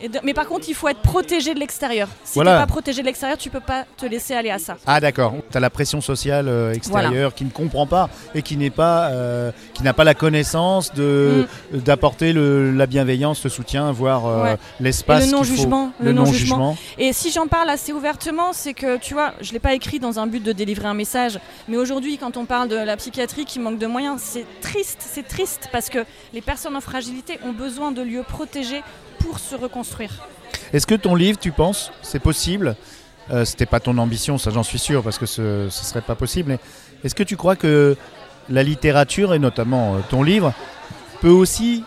Et 0.00 0.08
de- 0.08 0.20
mais 0.22 0.34
par 0.34 0.46
contre, 0.46 0.66
il 0.68 0.74
faut 0.74 0.88
être 0.88 1.00
protégé 1.00 1.54
de 1.54 1.58
l'extérieur. 1.60 2.08
Si 2.24 2.34
Voilà. 2.34 2.52
tu 2.52 2.56
n'es 2.56 2.62
pas 2.62 2.66
protégé 2.72 3.00
de 3.02 3.06
l'extérieur, 3.06 3.38
tu 3.38 3.50
peux 3.50 3.60
pas 3.60 3.84
te 3.96 4.06
laisser 4.06 4.34
aller 4.34 4.50
à 4.50 4.58
ça. 4.58 4.76
Ah 4.86 5.00
d'accord, 5.00 5.34
tu 5.50 5.56
as 5.56 5.60
la 5.60 5.70
pression 5.70 6.00
sociale 6.00 6.46
euh, 6.48 6.72
extérieure 6.72 7.34
qui 7.34 7.44
ne 7.44 7.50
comprend 7.50 7.86
pas 7.86 8.08
et 8.34 8.42
qui 8.42 8.56
n'est 8.56 8.70
pas 8.70 9.08
euh, 9.10 9.50
qui 9.74 9.82
n'a 9.82 9.92
pas 9.92 10.04
la 10.04 10.14
connaissance 10.14 10.92
de 10.94 11.46
d'apporter 11.72 12.32
le- 12.32 12.70
la 12.72 12.86
bienveillance, 12.86 13.42
le 13.44 13.50
soutien, 13.50 13.92
voire 13.92 14.26
euh, 14.26 14.38
Mm. 14.38 14.42
Ouais. 14.44 14.56
l'espace 14.80 15.18
le 15.20 15.24
qu'il 15.24 15.30
faut- 15.32 15.36
non-jugement, 15.38 15.92
le 16.00 16.06
le 16.06 16.12
non-jugement. 16.12 16.56
non-jugement. 16.58 16.78
Et 16.98 17.12
si 17.12 17.30
j'en 17.30 17.46
parle 17.46 17.70
assez 17.70 17.92
ouvertement, 17.92 18.52
c'est 18.52 18.74
que 18.74 18.98
tu 18.98 19.14
vois, 19.14 19.32
je 19.40 19.52
l'ai 19.52 19.58
pas 19.60 19.74
écrit 19.74 19.98
dans 19.98 20.18
un 20.18 20.26
but 20.26 20.42
de 20.42 20.52
délivrer 20.52 20.86
un 20.88 20.94
message, 20.94 21.38
mais 21.68 21.76
aujourd'hui, 21.76 22.18
quand 22.18 22.36
on 22.36 22.44
parle 22.44 22.68
de 22.68 22.76
la 22.76 22.96
psychiatrie 22.96 23.44
qui 23.44 23.58
manque 23.58 23.78
de 23.78 23.86
moyens, 23.86 24.20
c'est 24.22 24.44
triste, 24.60 24.98
c'est 25.00 25.26
triste 25.26 25.68
parce 25.72 25.88
que 25.88 26.04
les 26.32 26.40
personnes 26.40 26.76
en 26.76 26.80
fragilité 26.80 27.38
ont 27.44 27.52
besoin 27.52 27.90
de 27.92 28.02
lieux 28.02 28.24
protégés 28.28 28.82
pour 29.22 29.38
se 29.38 29.54
reconstruire. 29.54 30.10
Est-ce 30.72 30.86
que 30.86 30.94
ton 30.94 31.14
livre, 31.14 31.38
tu 31.38 31.52
penses, 31.52 31.92
c'est 32.02 32.18
possible 32.18 32.76
euh, 33.30 33.44
C'était 33.44 33.66
pas 33.66 33.80
ton 33.80 33.96
ambition, 33.98 34.38
ça 34.38 34.50
j'en 34.50 34.62
suis 34.62 34.78
sûr, 34.78 35.02
parce 35.02 35.18
que 35.18 35.26
ce, 35.26 35.68
ce 35.70 35.84
serait 35.84 36.00
pas 36.02 36.14
possible. 36.14 36.58
Est-ce 37.04 37.14
que 37.14 37.22
tu 37.22 37.36
crois 37.36 37.56
que 37.56 37.96
la 38.48 38.62
littérature, 38.62 39.34
et 39.34 39.38
notamment 39.38 39.94
euh, 39.94 39.98
ton 40.08 40.22
livre, 40.22 40.52
peut 41.20 41.28
aussi 41.28 41.84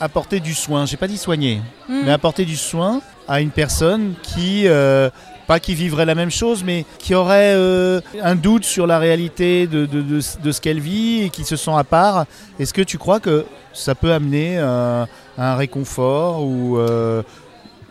apporter 0.00 0.40
du 0.40 0.54
soin 0.54 0.86
J'ai 0.86 0.96
pas 0.96 1.08
dit 1.08 1.18
soigner, 1.18 1.60
Mm. 1.88 2.02
mais 2.04 2.10
apporter 2.12 2.44
du 2.44 2.56
soin 2.56 3.00
à 3.28 3.40
une 3.40 3.50
personne 3.50 4.14
qui, 4.22 4.66
euh, 4.66 5.08
pas 5.46 5.60
qui 5.60 5.74
vivrait 5.74 6.04
la 6.06 6.14
même 6.14 6.30
chose, 6.30 6.62
mais 6.64 6.84
qui 6.98 7.14
aurait 7.14 7.54
euh, 7.54 8.00
un 8.22 8.34
doute 8.34 8.64
sur 8.64 8.86
la 8.86 8.98
réalité 8.98 9.66
de, 9.66 9.86
de- 9.86 10.02
de- 10.02 10.20
de 10.42 10.52
ce 10.52 10.60
qu'elle 10.60 10.80
vit 10.80 11.22
et 11.24 11.30
qui 11.30 11.44
se 11.44 11.56
sent 11.56 11.72
à 11.74 11.84
part. 11.84 12.26
Est-ce 12.58 12.74
que 12.74 12.82
tu 12.82 12.98
crois 12.98 13.20
que 13.20 13.44
ça 13.72 13.94
peut 13.94 14.12
amener 14.12 14.56
euh, 14.58 15.04
un 15.38 15.54
réconfort 15.56 16.44
ou 16.44 16.78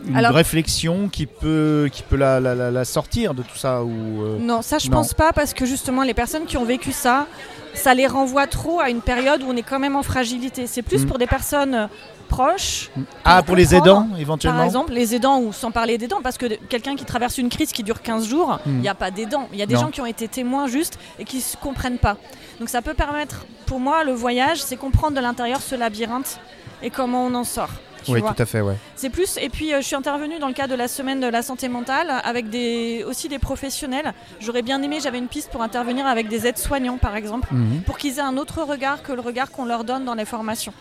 une 0.06 0.16
Alors- 0.16 0.32
réflexion 0.32 1.08
qui 1.08 1.26
peut, 1.26 1.88
qui 1.92 2.02
peut 2.02 2.16
la, 2.16 2.40
la- 2.40 2.54
la- 2.54 2.70
la 2.70 2.84
sortir 2.84 3.34
de 3.34 3.42
tout 3.42 3.56
ça 3.56 3.82
ou, 3.82 4.22
euh, 4.22 4.38
Non, 4.38 4.62
ça 4.62 4.78
je 4.78 4.88
Non. 4.88 4.98
pense 4.98 5.14
pas 5.14 5.32
parce 5.32 5.54
que 5.54 5.64
justement 5.66 6.02
les 6.02 6.14
personnes 6.14 6.44
qui 6.44 6.56
ont 6.56 6.64
vécu 6.64 6.92
ça, 6.92 7.26
ça 7.74 7.94
les 7.94 8.06
renvoie 8.06 8.46
trop 8.46 8.80
à 8.80 8.90
une 8.90 9.00
période 9.00 9.42
où 9.42 9.46
on 9.50 9.56
est 9.56 9.62
quand 9.62 9.78
même 9.78 9.96
en 9.96 10.02
fragilité. 10.02 10.66
C'est 10.66 10.82
plus 10.82 11.04
Mm. 11.04 11.06
pour 11.08 11.18
des 11.18 11.26
personnes 11.26 11.74
euh, 11.74 11.86
proches, 12.28 12.90
Ah, 13.24 13.42
pour 13.42 13.54
les 13.56 13.74
aidants 13.74 14.06
par 14.08 14.18
éventuellement 14.18 14.64
exemple 14.64 14.92
les 14.92 15.14
aidants 15.14 15.40
ou 15.40 15.52
sans 15.52 15.70
parler 15.70 15.98
d'aidants, 15.98 16.20
parce 16.22 16.38
que 16.38 16.46
quelqu'un 16.68 16.96
qui 16.96 17.04
traverse 17.04 17.36
une 17.38 17.48
crise 17.48 17.70
qui 17.72 17.82
dure 17.82 18.00
15 18.02 18.26
jours, 18.26 18.58
il 18.66 18.72
Mm. 18.72 18.80
n'y 18.80 18.88
a 18.88 18.94
pas 18.94 19.10
d'aidants. 19.10 19.48
Il 19.52 19.58
y 19.58 19.62
a 19.62 19.66
des 19.66 19.74
Non. 19.74 19.82
gens 19.82 19.90
qui 19.90 20.00
ont 20.00 20.06
été 20.06 20.26
témoins 20.28 20.66
juste 20.66 20.98
et 21.18 21.24
qui 21.24 21.36
ne 21.36 21.42
se 21.42 21.56
comprennent 21.56 21.98
pas. 21.98 22.16
Donc 22.60 22.68
ça 22.68 22.80
peut 22.82 22.94
permettre, 22.94 23.44
pour 23.66 23.78
moi, 23.80 24.04
le 24.04 24.12
voyage, 24.12 24.62
c'est 24.62 24.76
comprendre 24.76 25.16
de 25.16 25.20
l'intérieur 25.20 25.60
ce 25.60 25.74
labyrinthe 25.74 26.38
et 26.82 26.90
comment 26.90 27.24
on 27.26 27.34
en 27.34 27.44
sort. 27.44 27.70
Tu 28.04 28.12
Oui, 28.12 28.20
vois. 28.20 28.32
tout 28.34 28.42
à 28.42 28.46
fait, 28.46 28.60
ouais. 28.60 28.74
C'est 28.96 29.10
plus, 29.10 29.36
et 29.40 29.48
puis 29.48 29.72
euh, 29.72 29.80
je 29.80 29.86
suis 29.86 29.96
intervenue 29.96 30.38
dans 30.38 30.48
le 30.48 30.52
cadre 30.54 30.70
de 30.72 30.78
la 30.78 30.88
semaine 30.88 31.20
de 31.20 31.26
la 31.26 31.42
santé 31.42 31.68
mentale 31.68 32.12
avec 32.24 32.50
des, 32.50 33.04
aussi 33.08 33.28
des 33.28 33.38
professionnels. 33.38 34.12
J'aurais 34.40 34.62
bien 34.62 34.82
aimé, 34.82 34.98
j'avais 35.02 35.18
une 35.18 35.28
piste 35.28 35.50
pour 35.50 35.62
intervenir 35.62 36.06
avec 36.06 36.28
des 36.28 36.46
aides-soignants 36.46 36.98
par 36.98 37.16
exemple, 37.16 37.48
Mhm. 37.52 37.82
pour 37.82 37.98
qu'ils 37.98 38.18
aient 38.18 38.22
un 38.22 38.36
autre 38.36 38.62
regard 38.62 39.02
que 39.02 39.12
le 39.12 39.20
regard 39.20 39.50
qu'on 39.50 39.64
leur 39.64 39.84
donne 39.84 40.04
dans 40.04 40.14
les 40.14 40.24
formations. 40.24 40.72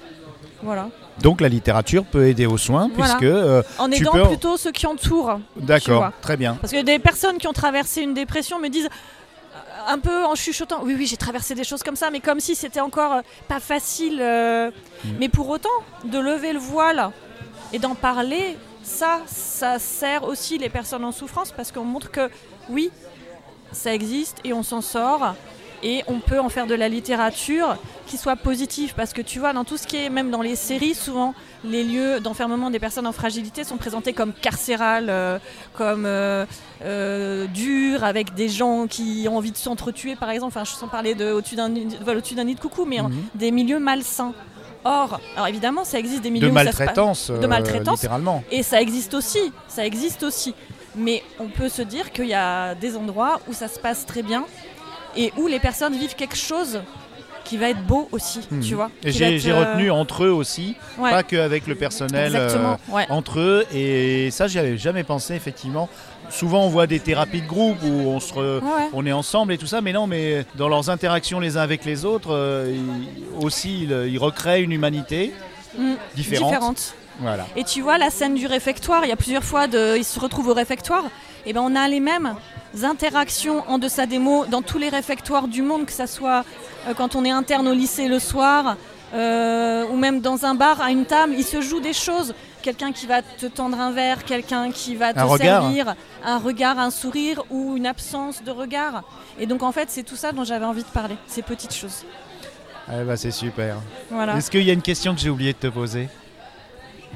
Voilà. 0.62 0.90
Donc 1.22 1.42
la 1.42 1.50
littérature 1.50 2.06
peut 2.06 2.28
aider 2.28 2.46
aux 2.46 2.58
soins, 2.58 2.90
Voilà. 2.96 3.16
puisque... 3.16 3.24
euh, 3.32 3.62
En 3.78 3.90
Tu 3.90 3.98
aidant 4.02 4.12
peux- 4.14 4.28
plutôt 4.30 4.58
ceux 4.58 4.72
qui 4.72 4.88
entourent. 4.88 5.40
D'accord, 5.58 6.12
très 6.22 6.38
bien. 6.38 6.56
Parce 6.60 6.72
que 6.74 6.82
des 6.82 7.00
personnes 7.00 7.38
qui 7.38 7.48
ont 7.48 7.54
traversé 7.54 8.02
une 8.02 8.14
dépression 8.14 8.60
me 8.60 8.70
disent 8.70 8.90
un 9.88 10.00
peu 10.00 10.24
en 10.26 10.36
chuchotant, 10.36 10.82
oui 10.84 10.96
oui 10.98 11.06
j'ai 11.08 11.18
traversé 11.18 11.56
des 11.56 11.64
choses 11.64 11.84
comme 11.84 11.96
ça, 11.96 12.10
mais 12.12 12.20
comme 12.20 12.40
si 12.40 12.56
c'était 12.56 12.80
encore 12.80 13.14
euh, 13.14 13.22
pas 13.48 13.60
facile. 13.60 14.20
euh, 14.22 14.72
Mm. 15.04 15.10
Mais 15.20 15.30
pour 15.30 15.50
autant, 15.50 15.70
de 16.06 16.18
lever 16.18 16.54
le 16.54 16.60
voile 16.60 17.12
et 17.74 17.80
d'en 17.80 17.94
parler, 17.96 18.58
ça, 18.84 19.20
ça 19.26 19.80
sert 19.80 20.24
aussi 20.24 20.58
les 20.58 20.70
personnes 20.70 21.04
en 21.04 21.12
souffrance 21.12 21.52
parce 21.52 21.72
qu'on 21.72 21.84
montre 21.84 22.10
que 22.12 22.30
oui, 22.70 22.90
ça 23.72 23.94
existe 23.94 24.38
et 24.44 24.54
on 24.54 24.64
s'en 24.64 24.82
sort. 24.82 25.36
Et 25.86 26.02
on 26.08 26.20
peut 26.20 26.40
en 26.40 26.48
faire 26.48 26.66
de 26.66 26.76
la 26.76 26.88
littérature 26.88 27.76
qui 28.08 28.16
soit 28.18 28.38
positive. 28.38 28.94
Parce 28.96 29.12
que 29.12 29.22
tu 29.22 29.40
vois, 29.40 29.52
dans 29.52 29.66
tout 29.66 29.76
ce 29.78 29.86
qui 29.86 29.98
est, 29.98 30.10
même 30.10 30.32
dans 30.32 30.42
les 30.42 30.56
séries, 30.56 30.96
souvent, 30.96 31.34
les 31.66 31.84
lieux 31.84 32.22
d'enfermement 32.22 32.70
des 32.70 32.80
personnes 32.80 33.06
en 33.06 33.12
fragilité 33.12 33.66
sont 33.66 33.76
présentés 33.78 34.14
comme 34.14 34.32
carcérales, 34.32 35.08
euh, 35.10 35.40
comme 35.74 36.06
euh, 36.06 36.46
euh, 36.84 37.48
durs, 37.48 38.04
avec 38.06 38.34
des 38.34 38.48
gens 38.50 38.88
qui 38.88 39.28
ont 39.30 39.36
envie 39.38 39.52
de 39.52 39.58
s'entretuer, 39.58 40.16
par 40.16 40.30
exemple. 40.30 40.54
Enfin, 40.56 40.64
je 40.64 40.72
sens 40.72 40.90
parler 40.90 41.16
de 41.16 41.32
au-dessus 41.34 41.56
d'un 41.56 41.70
au-dessus 42.08 42.36
d'un 42.36 42.46
nid 42.46 42.56
de 42.56 42.60
coucou, 42.62 42.86
mais 42.86 43.02
Mhm. 43.02 43.12
des 43.36 43.52
milieux 43.52 43.80
malsains. 43.80 44.34
Or, 44.86 45.20
alors 45.36 45.48
évidemment, 45.48 45.84
ça 45.86 45.98
existe 46.00 46.22
des 46.24 46.30
De 46.30 46.34
milieux 46.34 46.50
où 46.52 46.54
ça 46.56 46.60
se 46.64 46.66
passe- 46.68 46.80
maltraitance, 46.80 47.32
de 47.32 47.48
maltraitance. 47.48 48.02
littéralement. 48.02 48.44
et 48.52 48.64
ça 48.64 48.82
existe 48.82 49.14
aussi, 49.14 49.40
ça 49.68 49.86
existe 49.86 50.24
aussi. 50.24 50.54
Mais 50.96 51.24
on 51.40 51.48
peut 51.48 51.70
se 51.70 51.82
dire 51.82 52.12
qu'il 52.12 52.28
y 52.28 52.34
a 52.34 52.76
des 52.76 52.96
endroits 52.98 53.40
où 53.48 53.54
ça 53.54 53.68
se 53.68 53.80
passe 53.80 54.06
très 54.06 54.22
bien 54.24 54.46
et 55.16 55.32
où 55.38 55.48
les 55.48 55.60
personnes 55.60 55.96
vivent 55.96 56.16
quelque 56.16 56.36
chose 56.38 56.82
qui 57.44 57.58
va 57.58 57.70
être 57.70 57.84
beau 57.86 58.08
aussi, 58.14 58.40
Mhm. 58.52 58.60
tu 58.62 58.74
vois. 58.76 58.90
Et 59.04 59.12
j'ai 59.12 59.52
euh, 59.52 59.60
retenu 59.60 59.92
entre 59.92 60.24
eux 60.24 60.32
aussi, 60.32 60.76
ouais, 60.98 61.10
pas 61.12 61.24
qu'avec 61.24 61.68
le 61.68 61.76
personnel, 61.76 62.34
euh, 62.38 62.76
ouais. 62.90 63.06
entre 63.10 63.40
eux. 63.42 63.66
Et 63.74 64.32
ça, 64.32 64.48
j'y 64.48 64.60
avais 64.60 64.78
jamais 64.78 65.04
pensé, 65.04 65.36
effectivement. 65.36 65.90
Souvent, 66.30 66.64
on 66.64 66.70
voit 66.70 66.88
des 66.88 67.02
thérapies 67.02 67.42
de 67.42 67.48
groupe 67.48 67.78
où 67.84 67.88
on, 68.08 68.22
se 68.22 68.34
re- 68.34 68.60
Ouais, 68.62 68.66
ouais. 68.84 68.90
on 68.94 69.06
est 69.06 69.12
ensemble 69.12 69.52
et 69.52 69.58
tout 69.58 69.68
ça, 69.68 69.82
mais 69.82 69.92
non, 69.92 70.08
mais 70.08 70.46
dans 70.56 70.70
leurs 70.70 70.90
interactions 70.90 71.42
les 71.42 71.58
uns 71.58 71.62
avec 71.62 71.84
les 71.84 72.06
autres, 72.06 72.30
euh, 72.34 72.74
ils- 72.74 73.46
aussi, 73.46 73.84
ils, 73.84 74.08
ils 74.10 74.18
recréent 74.18 74.64
une 74.64 74.72
humanité 74.72 75.34
Mm. 75.78 75.94
différente. 76.16 76.48
Différente. 76.50 76.94
Voilà. 77.20 77.46
Et 77.58 77.64
tu 77.66 77.82
vois 77.82 77.98
la 77.98 78.10
scène 78.10 78.36
du 78.36 78.48
réfectoire, 78.48 79.04
il 79.04 79.10
y 79.10 79.12
a 79.12 79.16
plusieurs 79.18 79.44
fois, 79.44 79.68
de, 79.68 79.98
ils 79.98 80.06
se 80.06 80.20
retrouvent 80.20 80.48
au 80.48 80.54
réfectoire, 80.54 81.04
et 81.46 81.52
ben 81.54 81.62
on 81.62 81.76
a 81.76 81.88
les 81.90 82.00
mêmes 82.00 82.36
interactions 82.82 83.64
en 83.70 83.78
deçà 83.78 84.06
des 84.06 84.20
mots 84.20 84.46
dans 84.46 84.62
tous 84.62 84.78
les 84.80 84.90
réfectoires 84.90 85.48
du 85.48 85.62
monde, 85.62 85.86
que 85.86 85.92
ça 85.92 86.08
soit 86.08 86.44
euh, 86.88 86.94
quand 86.96 87.16
on 87.16 87.24
est 87.26 87.32
interne 87.32 87.68
au 87.68 87.74
lycée 87.74 88.08
le 88.08 88.20
soir, 88.20 88.78
euh, 89.14 89.86
ou 89.92 89.96
même 89.96 90.22
dans 90.22 90.46
un 90.46 90.56
bar 90.56 90.82
à 90.82 90.90
une 90.92 91.06
table, 91.06 91.34
il 91.38 91.44
se 91.44 91.62
joue 91.62 91.80
des 91.80 91.94
choses. 91.94 92.34
Quelqu'un 92.64 92.92
qui 92.94 93.06
va 93.06 93.22
te 93.22 93.46
tendre 93.46 93.80
un 93.80 93.92
verre, 93.92 94.24
quelqu'un 94.24 94.72
qui 94.72 94.96
va 94.96 95.14
te 95.14 95.20
Un 95.20 95.26
regard. 95.26 95.62
servir, 95.64 95.96
un 96.24 96.38
regard, 96.40 96.80
un 96.80 96.90
sourire 96.90 97.44
ou 97.52 97.76
une 97.78 97.86
absence 97.86 98.42
de 98.44 98.52
regard. 98.52 99.04
Et 99.38 99.46
donc 99.46 99.62
en 99.64 99.72
fait, 99.72 99.90
c'est 99.90 100.04
tout 100.04 100.16
ça 100.16 100.32
dont 100.32 100.44
j'avais 100.46 100.66
envie 100.66 100.84
de 100.84 100.88
parler, 100.88 101.16
ces 101.28 101.42
petites 101.42 101.76
choses. 101.76 102.06
Eh 102.90 103.04
ben, 103.04 103.16
c'est 103.16 103.32
super. 103.32 103.78
Voilà. 104.10 104.36
Est-ce 104.38 104.50
qu'il 104.50 104.64
y 104.64 104.70
a 104.70 104.74
une 104.74 104.82
question 104.82 105.14
que 105.14 105.20
j'ai 105.22 105.30
oublié 105.30 105.54
de 105.54 105.58
te 105.58 105.68
poser? 105.68 106.10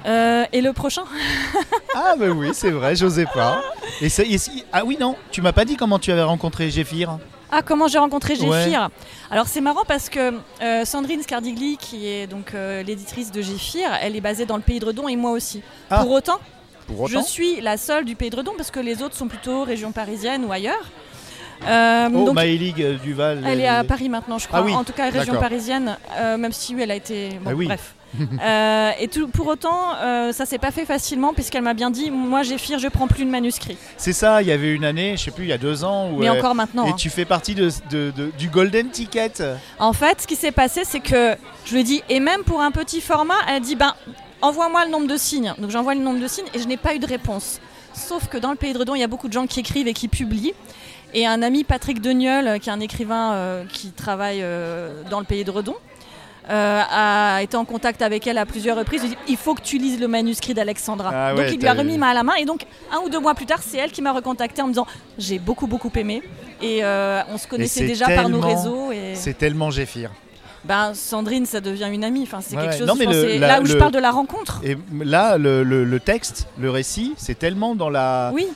Euh, 0.08 0.46
et 0.54 0.62
le 0.62 0.72
prochain 0.74 1.04
Ah, 1.96 2.16
ben 2.18 2.30
oui, 2.32 2.50
c'est 2.54 2.72
vrai, 2.72 2.96
j'osais 2.96 3.26
pas. 3.26 3.62
Et 4.02 4.06
et 4.06 4.38
si- 4.38 4.64
ah 4.72 4.84
oui, 4.86 4.98
non, 5.00 5.16
tu 5.32 5.42
m'as 5.42 5.52
pas 5.52 5.66
dit 5.66 5.76
comment 5.76 6.00
tu 6.00 6.12
avais 6.12 6.24
rencontré 6.24 6.70
Géphir 6.70 7.18
Ah, 7.52 7.62
comment 7.62 7.88
j'ai 7.88 7.98
rencontré 7.98 8.36
Ouais. 8.36 8.64
Géphir 8.64 8.90
Alors 9.32 9.48
c'est 9.48 9.60
marrant 9.62 9.84
parce 9.88 10.08
que 10.10 10.34
euh, 10.62 10.86
Sandrine 10.86 11.22
Scardigli, 11.24 11.78
qui 11.78 12.08
est 12.08 12.28
donc 12.28 12.54
euh, 12.54 12.84
l'éditrice 12.84 13.32
de 13.32 13.42
Géphir, 13.42 13.90
elle 14.02 14.16
est 14.16 14.22
basée 14.22 14.46
dans 14.46 14.56
le 14.56 14.62
Pays 14.62 14.80
de 14.80 14.86
Redon 14.86 15.08
et 15.10 15.16
moi 15.18 15.32
aussi. 15.32 15.62
Ah, 15.90 16.04
Pour 16.04 16.12
autant, 16.12 16.40
Pour 16.88 17.08
je 17.10 17.18
autant 17.18 17.26
suis 17.26 17.60
la 17.60 17.76
seule 17.76 18.06
du 18.06 18.16
Pays 18.16 18.30
de 18.30 18.38
Redon 18.38 18.54
parce 18.56 18.72
que 18.72 18.80
les 18.80 19.02
autres 19.02 19.16
sont 19.16 19.28
plutôt 19.28 19.64
région 19.64 19.92
parisienne 19.92 20.46
ou 20.46 20.52
ailleurs. 20.54 20.86
Euh, 21.68 22.08
Oh, 22.14 22.26
donc, 22.28 22.36
Maëlig 22.36 22.82
euh, 22.82 22.98
Duval. 22.98 23.44
elle 23.46 23.60
est 23.60 23.68
à 23.68 23.84
Paris 23.84 24.08
maintenant, 24.10 24.38
je 24.38 24.48
crois. 24.48 24.60
Ah 24.60 24.64
oui, 24.64 24.74
en 24.74 24.84
tout 24.84 24.94
cas, 24.94 25.10
région 25.10 25.36
parisienne, 25.36 25.98
même 26.38 26.54
si 26.54 26.76
oui, 26.76 26.84
elle 26.84 26.92
a 26.92 26.96
été. 26.96 27.30
Bon, 27.42 27.50
Ah 27.52 27.56
oui. 27.56 27.66
bref. 27.66 27.96
Euh, 28.44 28.92
et 29.00 29.08
tout, 29.08 29.28
pour 29.28 29.48
autant, 29.48 29.96
euh, 30.02 30.32
ça 30.32 30.46
s'est 30.46 30.58
pas 30.58 30.72
fait 30.72 30.86
facilement 30.86 31.34
puisqu'elle 31.34 31.62
m'a 31.62 31.74
bien 31.74 31.90
dit 31.92 32.12
moi, 32.12 32.44
Géphir, 32.44 32.80
je 32.80 32.88
prends 32.88 33.08
plus 33.08 33.26
de 33.26 33.30
manuscrits. 33.30 33.78
C'est 33.98 34.14
ça, 34.14 34.42
il 34.42 34.48
y 34.48 34.52
avait 34.52 34.74
une 34.74 34.86
année, 34.86 35.16
je 35.18 35.24
sais 35.26 35.32
plus, 35.32 35.46
il 35.46 35.50
y 35.50 35.54
a 35.54 35.58
deux 35.58 35.84
ans. 35.84 36.10
Où, 36.12 36.20
Mais 36.20 36.30
euh, 36.30 36.34
encore 36.34 36.56
maintenant. 36.56 36.86
Et 36.88 36.90
hein. 36.92 36.96
tu 36.98 37.10
fais 37.10 37.26
partie 37.26 37.56
de, 37.56 37.70
de- 37.90 38.12
de- 38.16 38.32
du 38.38 38.50
Golden 38.50 38.90
Ticket. 38.90 39.34
En 39.80 39.94
fait, 39.94 40.22
ce 40.22 40.28
qui 40.28 40.36
s'est 40.36 40.52
passé, 40.52 40.82
c'est 40.86 41.00
que 41.00 41.36
je 41.66 41.74
lui 41.74 41.82
ai 41.82 41.84
dit, 41.84 42.04
et 42.10 42.20
même 42.20 42.44
pour 42.44 42.62
un 42.62 42.72
petit 42.72 43.02
format, 43.02 43.36
elle 43.50 43.62
dit, 43.62 43.76
ben, 43.76 43.94
envoie-moi 44.42 44.86
le 44.86 44.92
nombre 44.92 45.08
de 45.08 45.18
signes. 45.18 45.54
Donc 45.58 45.70
j'envoie 45.72 45.96
le 45.96 46.02
nombre 46.02 46.20
de 46.20 46.28
signes 46.28 46.46
et 46.54 46.60
je 46.60 46.68
n'ai 46.68 46.78
pas 46.78 46.96
eu 46.96 47.00
de 47.00 47.08
réponse. 47.08 47.60
Sauf 47.94 48.28
que 48.28 48.38
dans 48.38 48.52
le 48.52 48.56
pays 48.58 48.74
de 48.74 48.78
Redon, 48.78 48.94
il 48.96 49.00
y 49.02 49.04
a 49.04 49.08
beaucoup 49.08 49.28
de 49.28 49.34
gens 49.34 49.48
qui 49.48 49.60
écrivent 49.60 49.88
et 49.88 49.94
qui 49.94 50.08
publient. 50.08 50.54
Et 51.14 51.26
un 51.26 51.42
ami, 51.42 51.64
Patrick 51.64 52.02
Deniol, 52.02 52.48
euh, 52.48 52.58
qui 52.60 52.70
est 52.70 52.74
un 52.74 52.80
écrivain 52.82 53.32
euh, 53.34 53.64
qui 53.72 53.92
travaille 53.92 54.40
euh, 54.44 55.02
dans 55.10 55.20
le 55.20 55.26
pays 55.26 55.44
de 55.44 55.50
Redon, 55.52 55.74
euh, 56.50 56.82
a 56.90 57.42
été 57.42 57.58
en 57.58 57.66
contact 57.66 58.02
avec 58.02 58.26
elle 58.28 58.38
à 58.38 58.46
plusieurs 58.46 58.78
reprises. 58.78 59.02
Il 59.04 59.10
dit, 59.12 59.18
il 59.28 59.38
faut 59.38 59.54
que 59.54 59.62
tu 59.62 59.78
lises 59.78 60.00
le 60.00 60.08
manuscrit 60.08 60.54
d'Alexandra. 60.54 61.12
Ah 61.14 61.30
donc 61.32 61.40
ouais, 61.40 61.54
il 61.54 61.60
lui 61.60 61.68
a 61.68 61.74
remis 61.74 61.98
main 61.98 62.10
à 62.10 62.14
la 62.14 62.24
main. 62.24 62.36
Et 62.36 62.46
donc 62.46 62.62
un 62.92 63.00
ou 63.06 63.10
deux 63.10 63.20
mois 63.20 63.36
plus 63.36 63.46
tard, 63.46 63.60
c'est 63.62 63.78
elle 63.78 63.92
qui 63.92 64.02
m'a 64.02 64.12
recontacté 64.14 64.62
en 64.62 64.66
me 64.68 64.72
disant, 64.72 64.88
j'ai 65.18 65.40
beaucoup 65.40 65.68
beaucoup 65.68 65.92
aimé. 65.96 66.22
Et 66.62 66.84
euh, 66.84 67.22
on 67.30 67.38
se 67.38 67.48
connaissait 67.48 67.86
déjà 67.86 68.06
par 68.08 68.30
nos 68.30 68.40
réseaux. 68.42 68.92
Et... 68.92 69.14
C'est 69.16 69.38
tellement 69.38 69.70
Géphir. 69.72 70.12
Ben, 70.64 70.94
Sandrine, 70.94 71.46
ça 71.46 71.62
devient 71.62 71.88
une 71.92 72.04
amie. 72.04 72.24
Enfin, 72.24 72.40
c'est 72.42 72.56
Ouais, 72.58 72.64
quelque 72.64 72.78
chose. 72.80 72.88
Non, 72.88 72.96
mais 72.96 73.06
je 73.06 73.10
pense, 73.10 73.16
le- 73.16 73.28
c'est 73.30 73.38
la- 73.38 73.48
là 73.48 73.62
où 73.62 73.66
je 73.66 73.74
le- 73.74 73.80
parle 73.80 73.92
de 73.94 74.00
la 74.00 74.12
rencontre. 74.12 74.60
Et 74.66 74.76
là, 75.04 75.38
le- 75.38 75.64
le 75.64 76.00
texte, 76.00 76.48
le 76.60 76.70
récit, 76.70 77.14
c'est 77.16 77.40
tellement 77.40 77.74
dans 77.76 77.90
la, 77.90 78.32
Oui, 78.34 78.48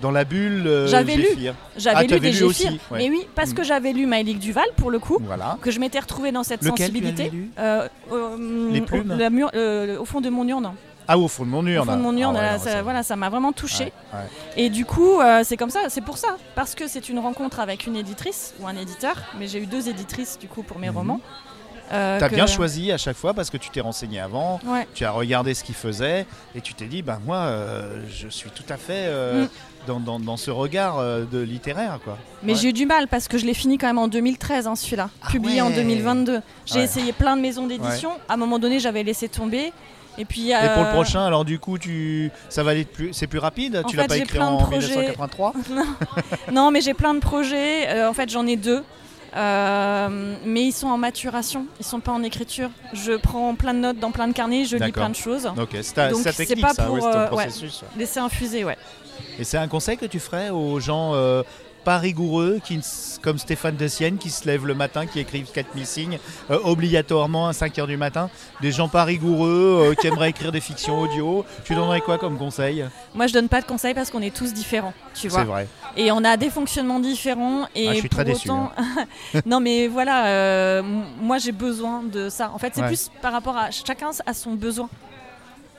dans 0.00 0.10
la 0.10 0.24
bulle 0.24 0.66
euh, 0.66 0.86
J'avais 0.86 1.16
lu. 1.16 1.22
Géphir. 1.22 1.54
j'avais 1.76 1.96
Ah, 1.98 2.02
lu 2.02 2.20
des 2.20 2.30
lu 2.32 2.42
aussi, 2.44 2.66
ouais. 2.90 2.98
Mais 2.98 3.10
oui, 3.10 3.26
parce 3.34 3.50
Mm. 3.50 3.54
que 3.54 3.62
j'avais 3.64 3.92
lu 3.92 4.06
Maëlik 4.06 4.38
Duval 4.38 4.66
pour 4.76 4.90
le 4.90 4.98
coup, 4.98 5.18
Voilà. 5.22 5.58
que 5.62 5.70
je 5.70 5.80
m'étais 5.80 5.98
retrouvée 6.00 6.32
dans 6.32 6.42
cette 6.44 6.62
Lequel 6.62 6.86
sensibilité. 6.88 7.30
lu? 7.30 7.50
Euh, 7.58 7.88
euh, 8.12 8.70
Les 8.72 8.80
au- 8.80 8.84
plumes? 8.84 9.14
la 9.18 9.30
mur- 9.30 9.50
euh, 9.54 9.98
au 9.98 10.04
fond 10.04 10.20
de 10.20 10.28
mon 10.28 10.46
urne. 10.46 10.72
Ah, 11.08 11.16
au 11.16 11.28
fond 11.28 11.44
de 11.44 11.50
mon 11.50 11.62
Au 11.64 11.66
urne. 11.68 11.86
fond 11.86 11.96
de 11.96 12.02
mon 12.02 12.16
urne, 12.16 12.36
Ah 12.36 12.42
là, 12.42 12.52
non, 12.58 12.64
ça, 12.64 12.82
voilà, 12.82 13.02
ça 13.04 13.14
m'a 13.14 13.28
vraiment 13.28 13.52
touchée. 13.52 13.92
Ouais. 14.12 14.20
Et 14.56 14.70
du 14.70 14.84
coup, 14.84 15.20
c'est 15.44 15.56
comme 15.56 15.70
ça, 15.70 15.82
c'est 15.88 16.00
pour 16.00 16.18
ça, 16.18 16.36
parce 16.56 16.74
que 16.74 16.88
c'est 16.88 17.08
une 17.08 17.20
rencontre 17.20 17.60
avec 17.60 17.86
une 17.86 17.94
éditrice 17.96 18.54
ou 18.60 18.66
un 18.66 18.76
éditeur. 18.76 19.14
Mais 19.38 19.46
j'ai 19.46 19.60
eu 19.62 19.66
deux 19.66 19.88
éditrices 19.88 20.36
du 20.38 20.48
coup 20.48 20.62
pour 20.64 20.78
mes 20.80 20.90
Mhm. 20.90 20.96
romans. 20.96 21.20
Euh, 21.92 22.18
T'as 22.18 22.28
que- 22.28 22.34
bien 22.34 22.46
choisi 22.46 22.90
à 22.90 22.98
chaque 22.98 23.16
fois 23.16 23.32
parce 23.34 23.48
que 23.50 23.56
tu 23.56 23.70
t'es 23.70 23.80
renseigné 23.80 24.18
avant, 24.20 24.60
Ouais. 24.66 24.86
tu 24.94 25.04
as 25.04 25.10
regardé 25.12 25.54
ce 25.54 25.62
qu'il 25.62 25.74
faisait 25.74 26.26
et 26.54 26.60
tu 26.60 26.74
t'es 26.74 26.86
dit, 26.86 27.02
ben 27.02 27.20
moi, 27.24 27.36
euh, 27.36 28.00
je 28.10 28.28
suis 28.28 28.50
tout 28.50 28.64
à 28.68 28.76
fait 28.76 29.04
euh, 29.06 29.44
Mm. 29.44 29.48
dans, 29.86 30.00
dans- 30.00 30.18
dans 30.20 30.36
ce 30.36 30.50
regard 30.50 30.98
euh, 30.98 31.24
de 31.30 31.38
littéraire, 31.40 32.00
quoi. 32.02 32.18
Mais 32.42 32.54
Ouais. 32.54 32.58
j'ai 32.58 32.68
eu 32.70 32.72
du 32.72 32.86
mal 32.86 33.06
parce 33.06 33.28
que 33.28 33.38
je 33.38 33.46
l'ai 33.46 33.54
fini 33.54 33.78
quand 33.78 33.86
même 33.86 33.98
en 33.98 34.08
2013, 34.08 34.66
hein, 34.66 34.74
celui-là, 34.74 35.10
Ah 35.22 35.28
publié 35.30 35.60
en 35.62 35.68
ouais. 35.68 35.74
2022. 35.76 36.40
J'ai 36.66 36.80
essayé 36.80 37.12
plein 37.12 37.36
de 37.36 37.42
maisons 37.42 37.66
d'édition. 37.68 38.10
À 38.28 38.34
un 38.34 38.36
moment 38.36 38.58
donné, 38.58 38.80
j'avais 38.80 39.02
laissé 39.04 39.28
tomber. 39.28 39.72
Et 40.18 40.24
puis. 40.24 40.50
Et 40.50 40.54
pour 40.74 40.82
le 40.82 40.90
prochain, 40.92 41.24
alors 41.26 41.44
du 41.44 41.58
coup, 41.58 41.76
tu, 41.78 42.30
ça 42.48 42.62
va 42.62 42.70
aller 42.70 42.84
plus, 42.86 43.12
c'est 43.12 43.26
plus 43.26 43.38
rapide? 43.38 43.82
En 43.84 43.88
tu 43.88 43.96
l'as 43.96 44.06
pas 44.08 44.16
écrit 44.16 44.38
en 44.40 44.56
projets. 44.56 44.88
1983. 44.88 45.52
Non, 46.52 46.70
mais 46.70 46.80
j'ai 46.80 46.94
plein 46.94 47.14
de 47.14 47.20
projets. 47.20 47.88
Euh, 47.88 48.08
en 48.08 48.12
fait, 48.14 48.28
j'en 48.30 48.46
ai 48.46 48.56
deux. 48.56 48.82
Euh, 49.36 50.36
mais 50.44 50.62
ils 50.64 50.72
sont 50.72 50.86
en 50.88 50.96
maturation, 50.96 51.66
ils 51.78 51.84
sont 51.84 52.00
pas 52.00 52.12
en 52.12 52.22
écriture. 52.22 52.70
Je 52.92 53.12
prends 53.12 53.54
plein 53.54 53.74
de 53.74 53.80
notes 53.80 53.98
dans 53.98 54.10
plein 54.10 54.28
de 54.28 54.32
carnets, 54.32 54.64
je 54.64 54.76
lis 54.76 54.92
plein 54.92 55.10
de 55.10 55.14
choses. 55.14 55.46
Ok, 55.58 55.76
c'est 55.82 55.94
ta, 55.94 56.10
Donc, 56.10 56.22
c'est 56.22 56.60
pas 56.60 56.72
ça, 56.72 56.84
pour, 56.84 56.94
ouais, 56.94 57.00
ton 57.00 57.06
euh, 57.08 57.30
ouais. 57.30 57.44
processus. 57.44 57.84
Laisser 57.96 58.20
infuser, 58.20 58.64
ouais. 58.64 58.78
Et 59.38 59.44
c'est 59.44 59.58
un 59.58 59.68
conseil 59.68 59.98
que 59.98 60.06
tu 60.06 60.18
ferais 60.18 60.50
aux 60.50 60.80
gens 60.80 61.12
euh, 61.14 61.42
pas 61.86 61.98
rigoureux, 61.98 62.58
qui, 62.64 62.80
comme 63.22 63.38
Stéphane 63.38 63.76
de 63.76 63.86
Sienne, 63.86 64.18
qui 64.18 64.30
se 64.30 64.44
lèvent 64.44 64.66
le 64.66 64.74
matin, 64.74 65.06
qui 65.06 65.20
écrivent 65.20 65.48
4000 65.52 65.86
signes, 65.86 66.18
euh, 66.50 66.58
obligatoirement 66.64 67.46
à 67.46 67.52
5h 67.52 67.86
du 67.86 67.96
matin. 67.96 68.28
Des 68.60 68.72
gens 68.72 68.88
pas 68.88 69.04
rigoureux, 69.04 69.90
euh, 69.90 69.94
qui 69.94 70.08
aimeraient 70.08 70.30
écrire 70.30 70.50
des 70.50 70.60
fictions 70.60 70.98
audio. 71.00 71.44
Tu 71.64 71.76
donnerais 71.76 72.00
quoi 72.00 72.18
comme 72.18 72.38
conseil? 72.38 72.84
Moi, 73.14 73.28
je 73.28 73.32
donne 73.34 73.48
pas 73.48 73.60
de 73.60 73.66
conseils 73.66 73.94
parce 73.94 74.10
qu'on 74.10 74.20
est 74.20 74.34
tous 74.34 74.52
différents, 74.52 74.94
tu 75.14 75.20
C'est 75.22 75.28
vois. 75.28 75.44
vrai. 75.44 75.68
Et 75.96 76.10
on 76.10 76.24
a 76.24 76.36
des 76.36 76.50
fonctionnements 76.50 76.98
différents. 76.98 77.68
Et 77.76 77.86
Ah, 77.88 77.94
je 77.94 77.98
suis 78.00 78.08
pour 78.08 78.16
très 78.16 78.24
déçu, 78.24 78.48
autant... 78.50 78.72
non, 79.46 79.60
mais 79.60 79.86
voilà, 79.86 80.26
euh, 80.26 80.82
moi 81.20 81.38
j'ai 81.38 81.52
besoin 81.52 82.02
de 82.02 82.28
ça. 82.28 82.50
En 82.52 82.58
fait, 82.58 82.72
c'est 82.74 82.80
Ouais. 82.80 82.88
plus 82.88 83.10
par 83.22 83.32
rapport 83.32 83.56
à 83.56 83.70
chacun 83.70 84.10
a 84.26 84.34
son 84.34 84.54
besoin. 84.54 84.88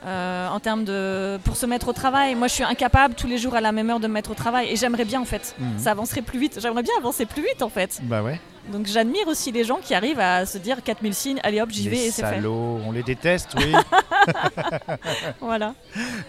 Euh, 0.06 0.48
en 0.48 0.60
termes 0.60 0.84
de 0.84 1.38
pour 1.44 1.56
se 1.56 1.66
mettre 1.66 1.88
au 1.88 1.92
travail, 1.92 2.34
moi 2.36 2.46
je 2.48 2.54
suis 2.54 2.64
incapable 2.64 3.14
tous 3.14 3.26
les 3.26 3.36
jours 3.38 3.54
à 3.54 3.60
la 3.60 3.72
même 3.72 3.90
heure 3.90 3.98
de 4.00 4.06
me 4.06 4.12
mettre 4.12 4.30
au 4.30 4.34
travail 4.34 4.68
et 4.70 4.76
j'aimerais 4.76 5.04
bien 5.04 5.20
en 5.20 5.24
fait, 5.24 5.54
Mhm. 5.58 5.78
ça 5.78 5.90
avancerait 5.90 6.22
plus 6.22 6.38
vite. 6.38 6.58
J'aimerais 6.62 6.82
bien 6.84 6.94
avancer 6.98 7.26
plus 7.26 7.42
vite 7.42 7.62
en 7.62 7.68
fait. 7.68 7.98
Bah 8.02 8.22
ouais. 8.22 8.40
Donc 8.72 8.86
j'admire 8.86 9.26
aussi 9.28 9.50
les 9.50 9.64
gens 9.64 9.78
qui 9.82 9.94
arrivent 9.94 10.20
à 10.20 10.44
se 10.46 10.58
dire 10.58 10.82
4000 10.84 11.14
signes, 11.14 11.40
allez 11.42 11.60
hop, 11.60 11.70
j'y 11.70 11.88
vais 11.88 11.96
et 12.06 12.10
c'est 12.10 12.22
fait. 12.22 12.44
on 12.46 12.92
les 12.92 13.02
déteste, 13.02 13.54
oui. 13.56 13.72
Voilà. 15.40 15.74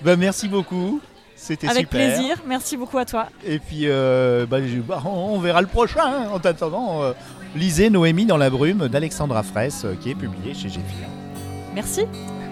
bah 0.04 0.16
merci 0.16 0.48
beaucoup. 0.48 1.02
C'était 1.36 1.68
Avec 1.70 1.88
super. 1.88 2.16
plaisir. 2.16 2.36
Merci 2.46 2.76
beaucoup 2.76 2.98
à 2.98 3.06
toi. 3.06 3.28
Et 3.46 3.60
puis, 3.60 3.84
euh, 3.88 4.46
bah, 4.46 4.58
bah, 4.86 5.02
on 5.06 5.40
verra 5.40 5.62
le 5.62 5.68
prochain. 5.68 6.02
hein. 6.04 6.28
En 6.34 6.38
attendant, 6.38 7.02
euh, 7.02 7.14
lisez 7.56 7.90
Noémie 7.90 8.26
dans 8.26 8.36
la 8.36 8.50
brume 8.50 8.90
d'Alexandra 8.90 9.42
Fraisse, 9.44 9.84
euh, 9.86 9.96
qui 10.02 10.10
est 10.12 10.16
publié 10.16 10.54
chez 10.54 10.68
Géphir. 10.68 11.08
Merci. 11.74 12.02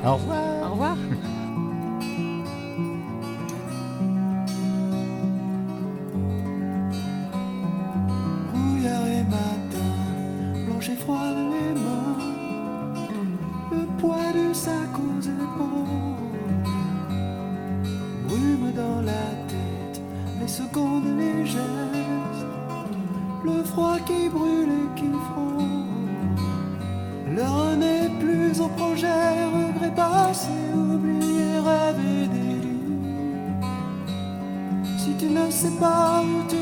Au 0.07 0.13
revoir. 0.13 0.37
Au 0.63 0.71
revoir. 0.71 0.95
Brouillard 8.53 9.07
et 9.07 9.23
matin, 9.23 9.91
blanche 10.65 10.89
et 10.89 10.95
froide 10.95 11.35
les 11.51 11.73
mains, 11.81 12.17
le 13.73 13.85
poids 13.99 14.31
du 14.33 14.53
sac 14.53 14.93
aux 14.95 15.21
épaules, 15.21 16.63
brume 18.29 18.71
dans 18.73 19.01
la 19.01 19.27
tête, 19.49 20.01
les 20.39 20.47
secondes, 20.47 21.17
les 21.17 21.45
gestes, 21.45 22.45
le 23.43 23.61
froid 23.63 23.97
qui 24.05 24.29
brûle 24.29 24.66
regret 30.37 30.45
passé, 30.45 30.49
oublié, 30.73 31.59
rêve 31.59 31.99
et 31.99 32.27
délire. 32.27 32.73
Si 34.97 35.11
tu 35.17 35.25
ne 35.25 35.49
sais 35.49 35.75
pas 35.79 36.21
où 36.21 36.43
tu 36.49 36.56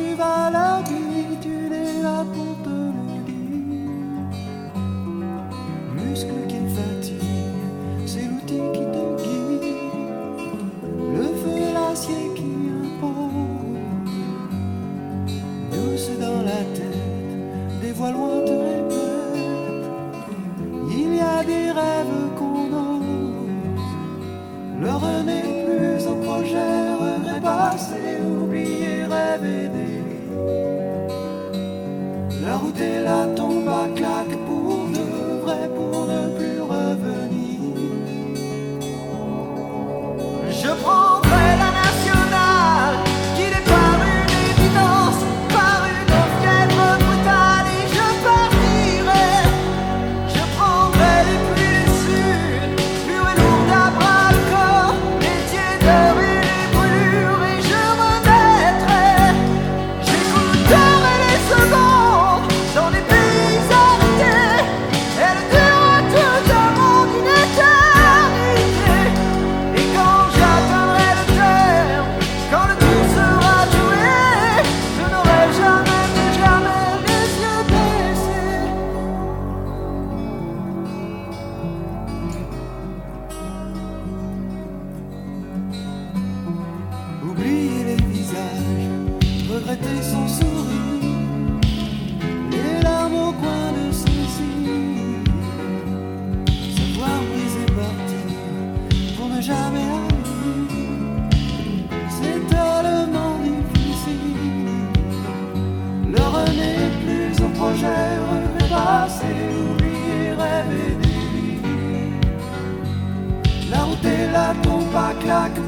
La 114.36 114.48
route 114.48 114.58
est 114.58 114.64
là, 114.64 114.64
tombe 114.64 114.96
à 114.96 115.14
claque 115.24 115.65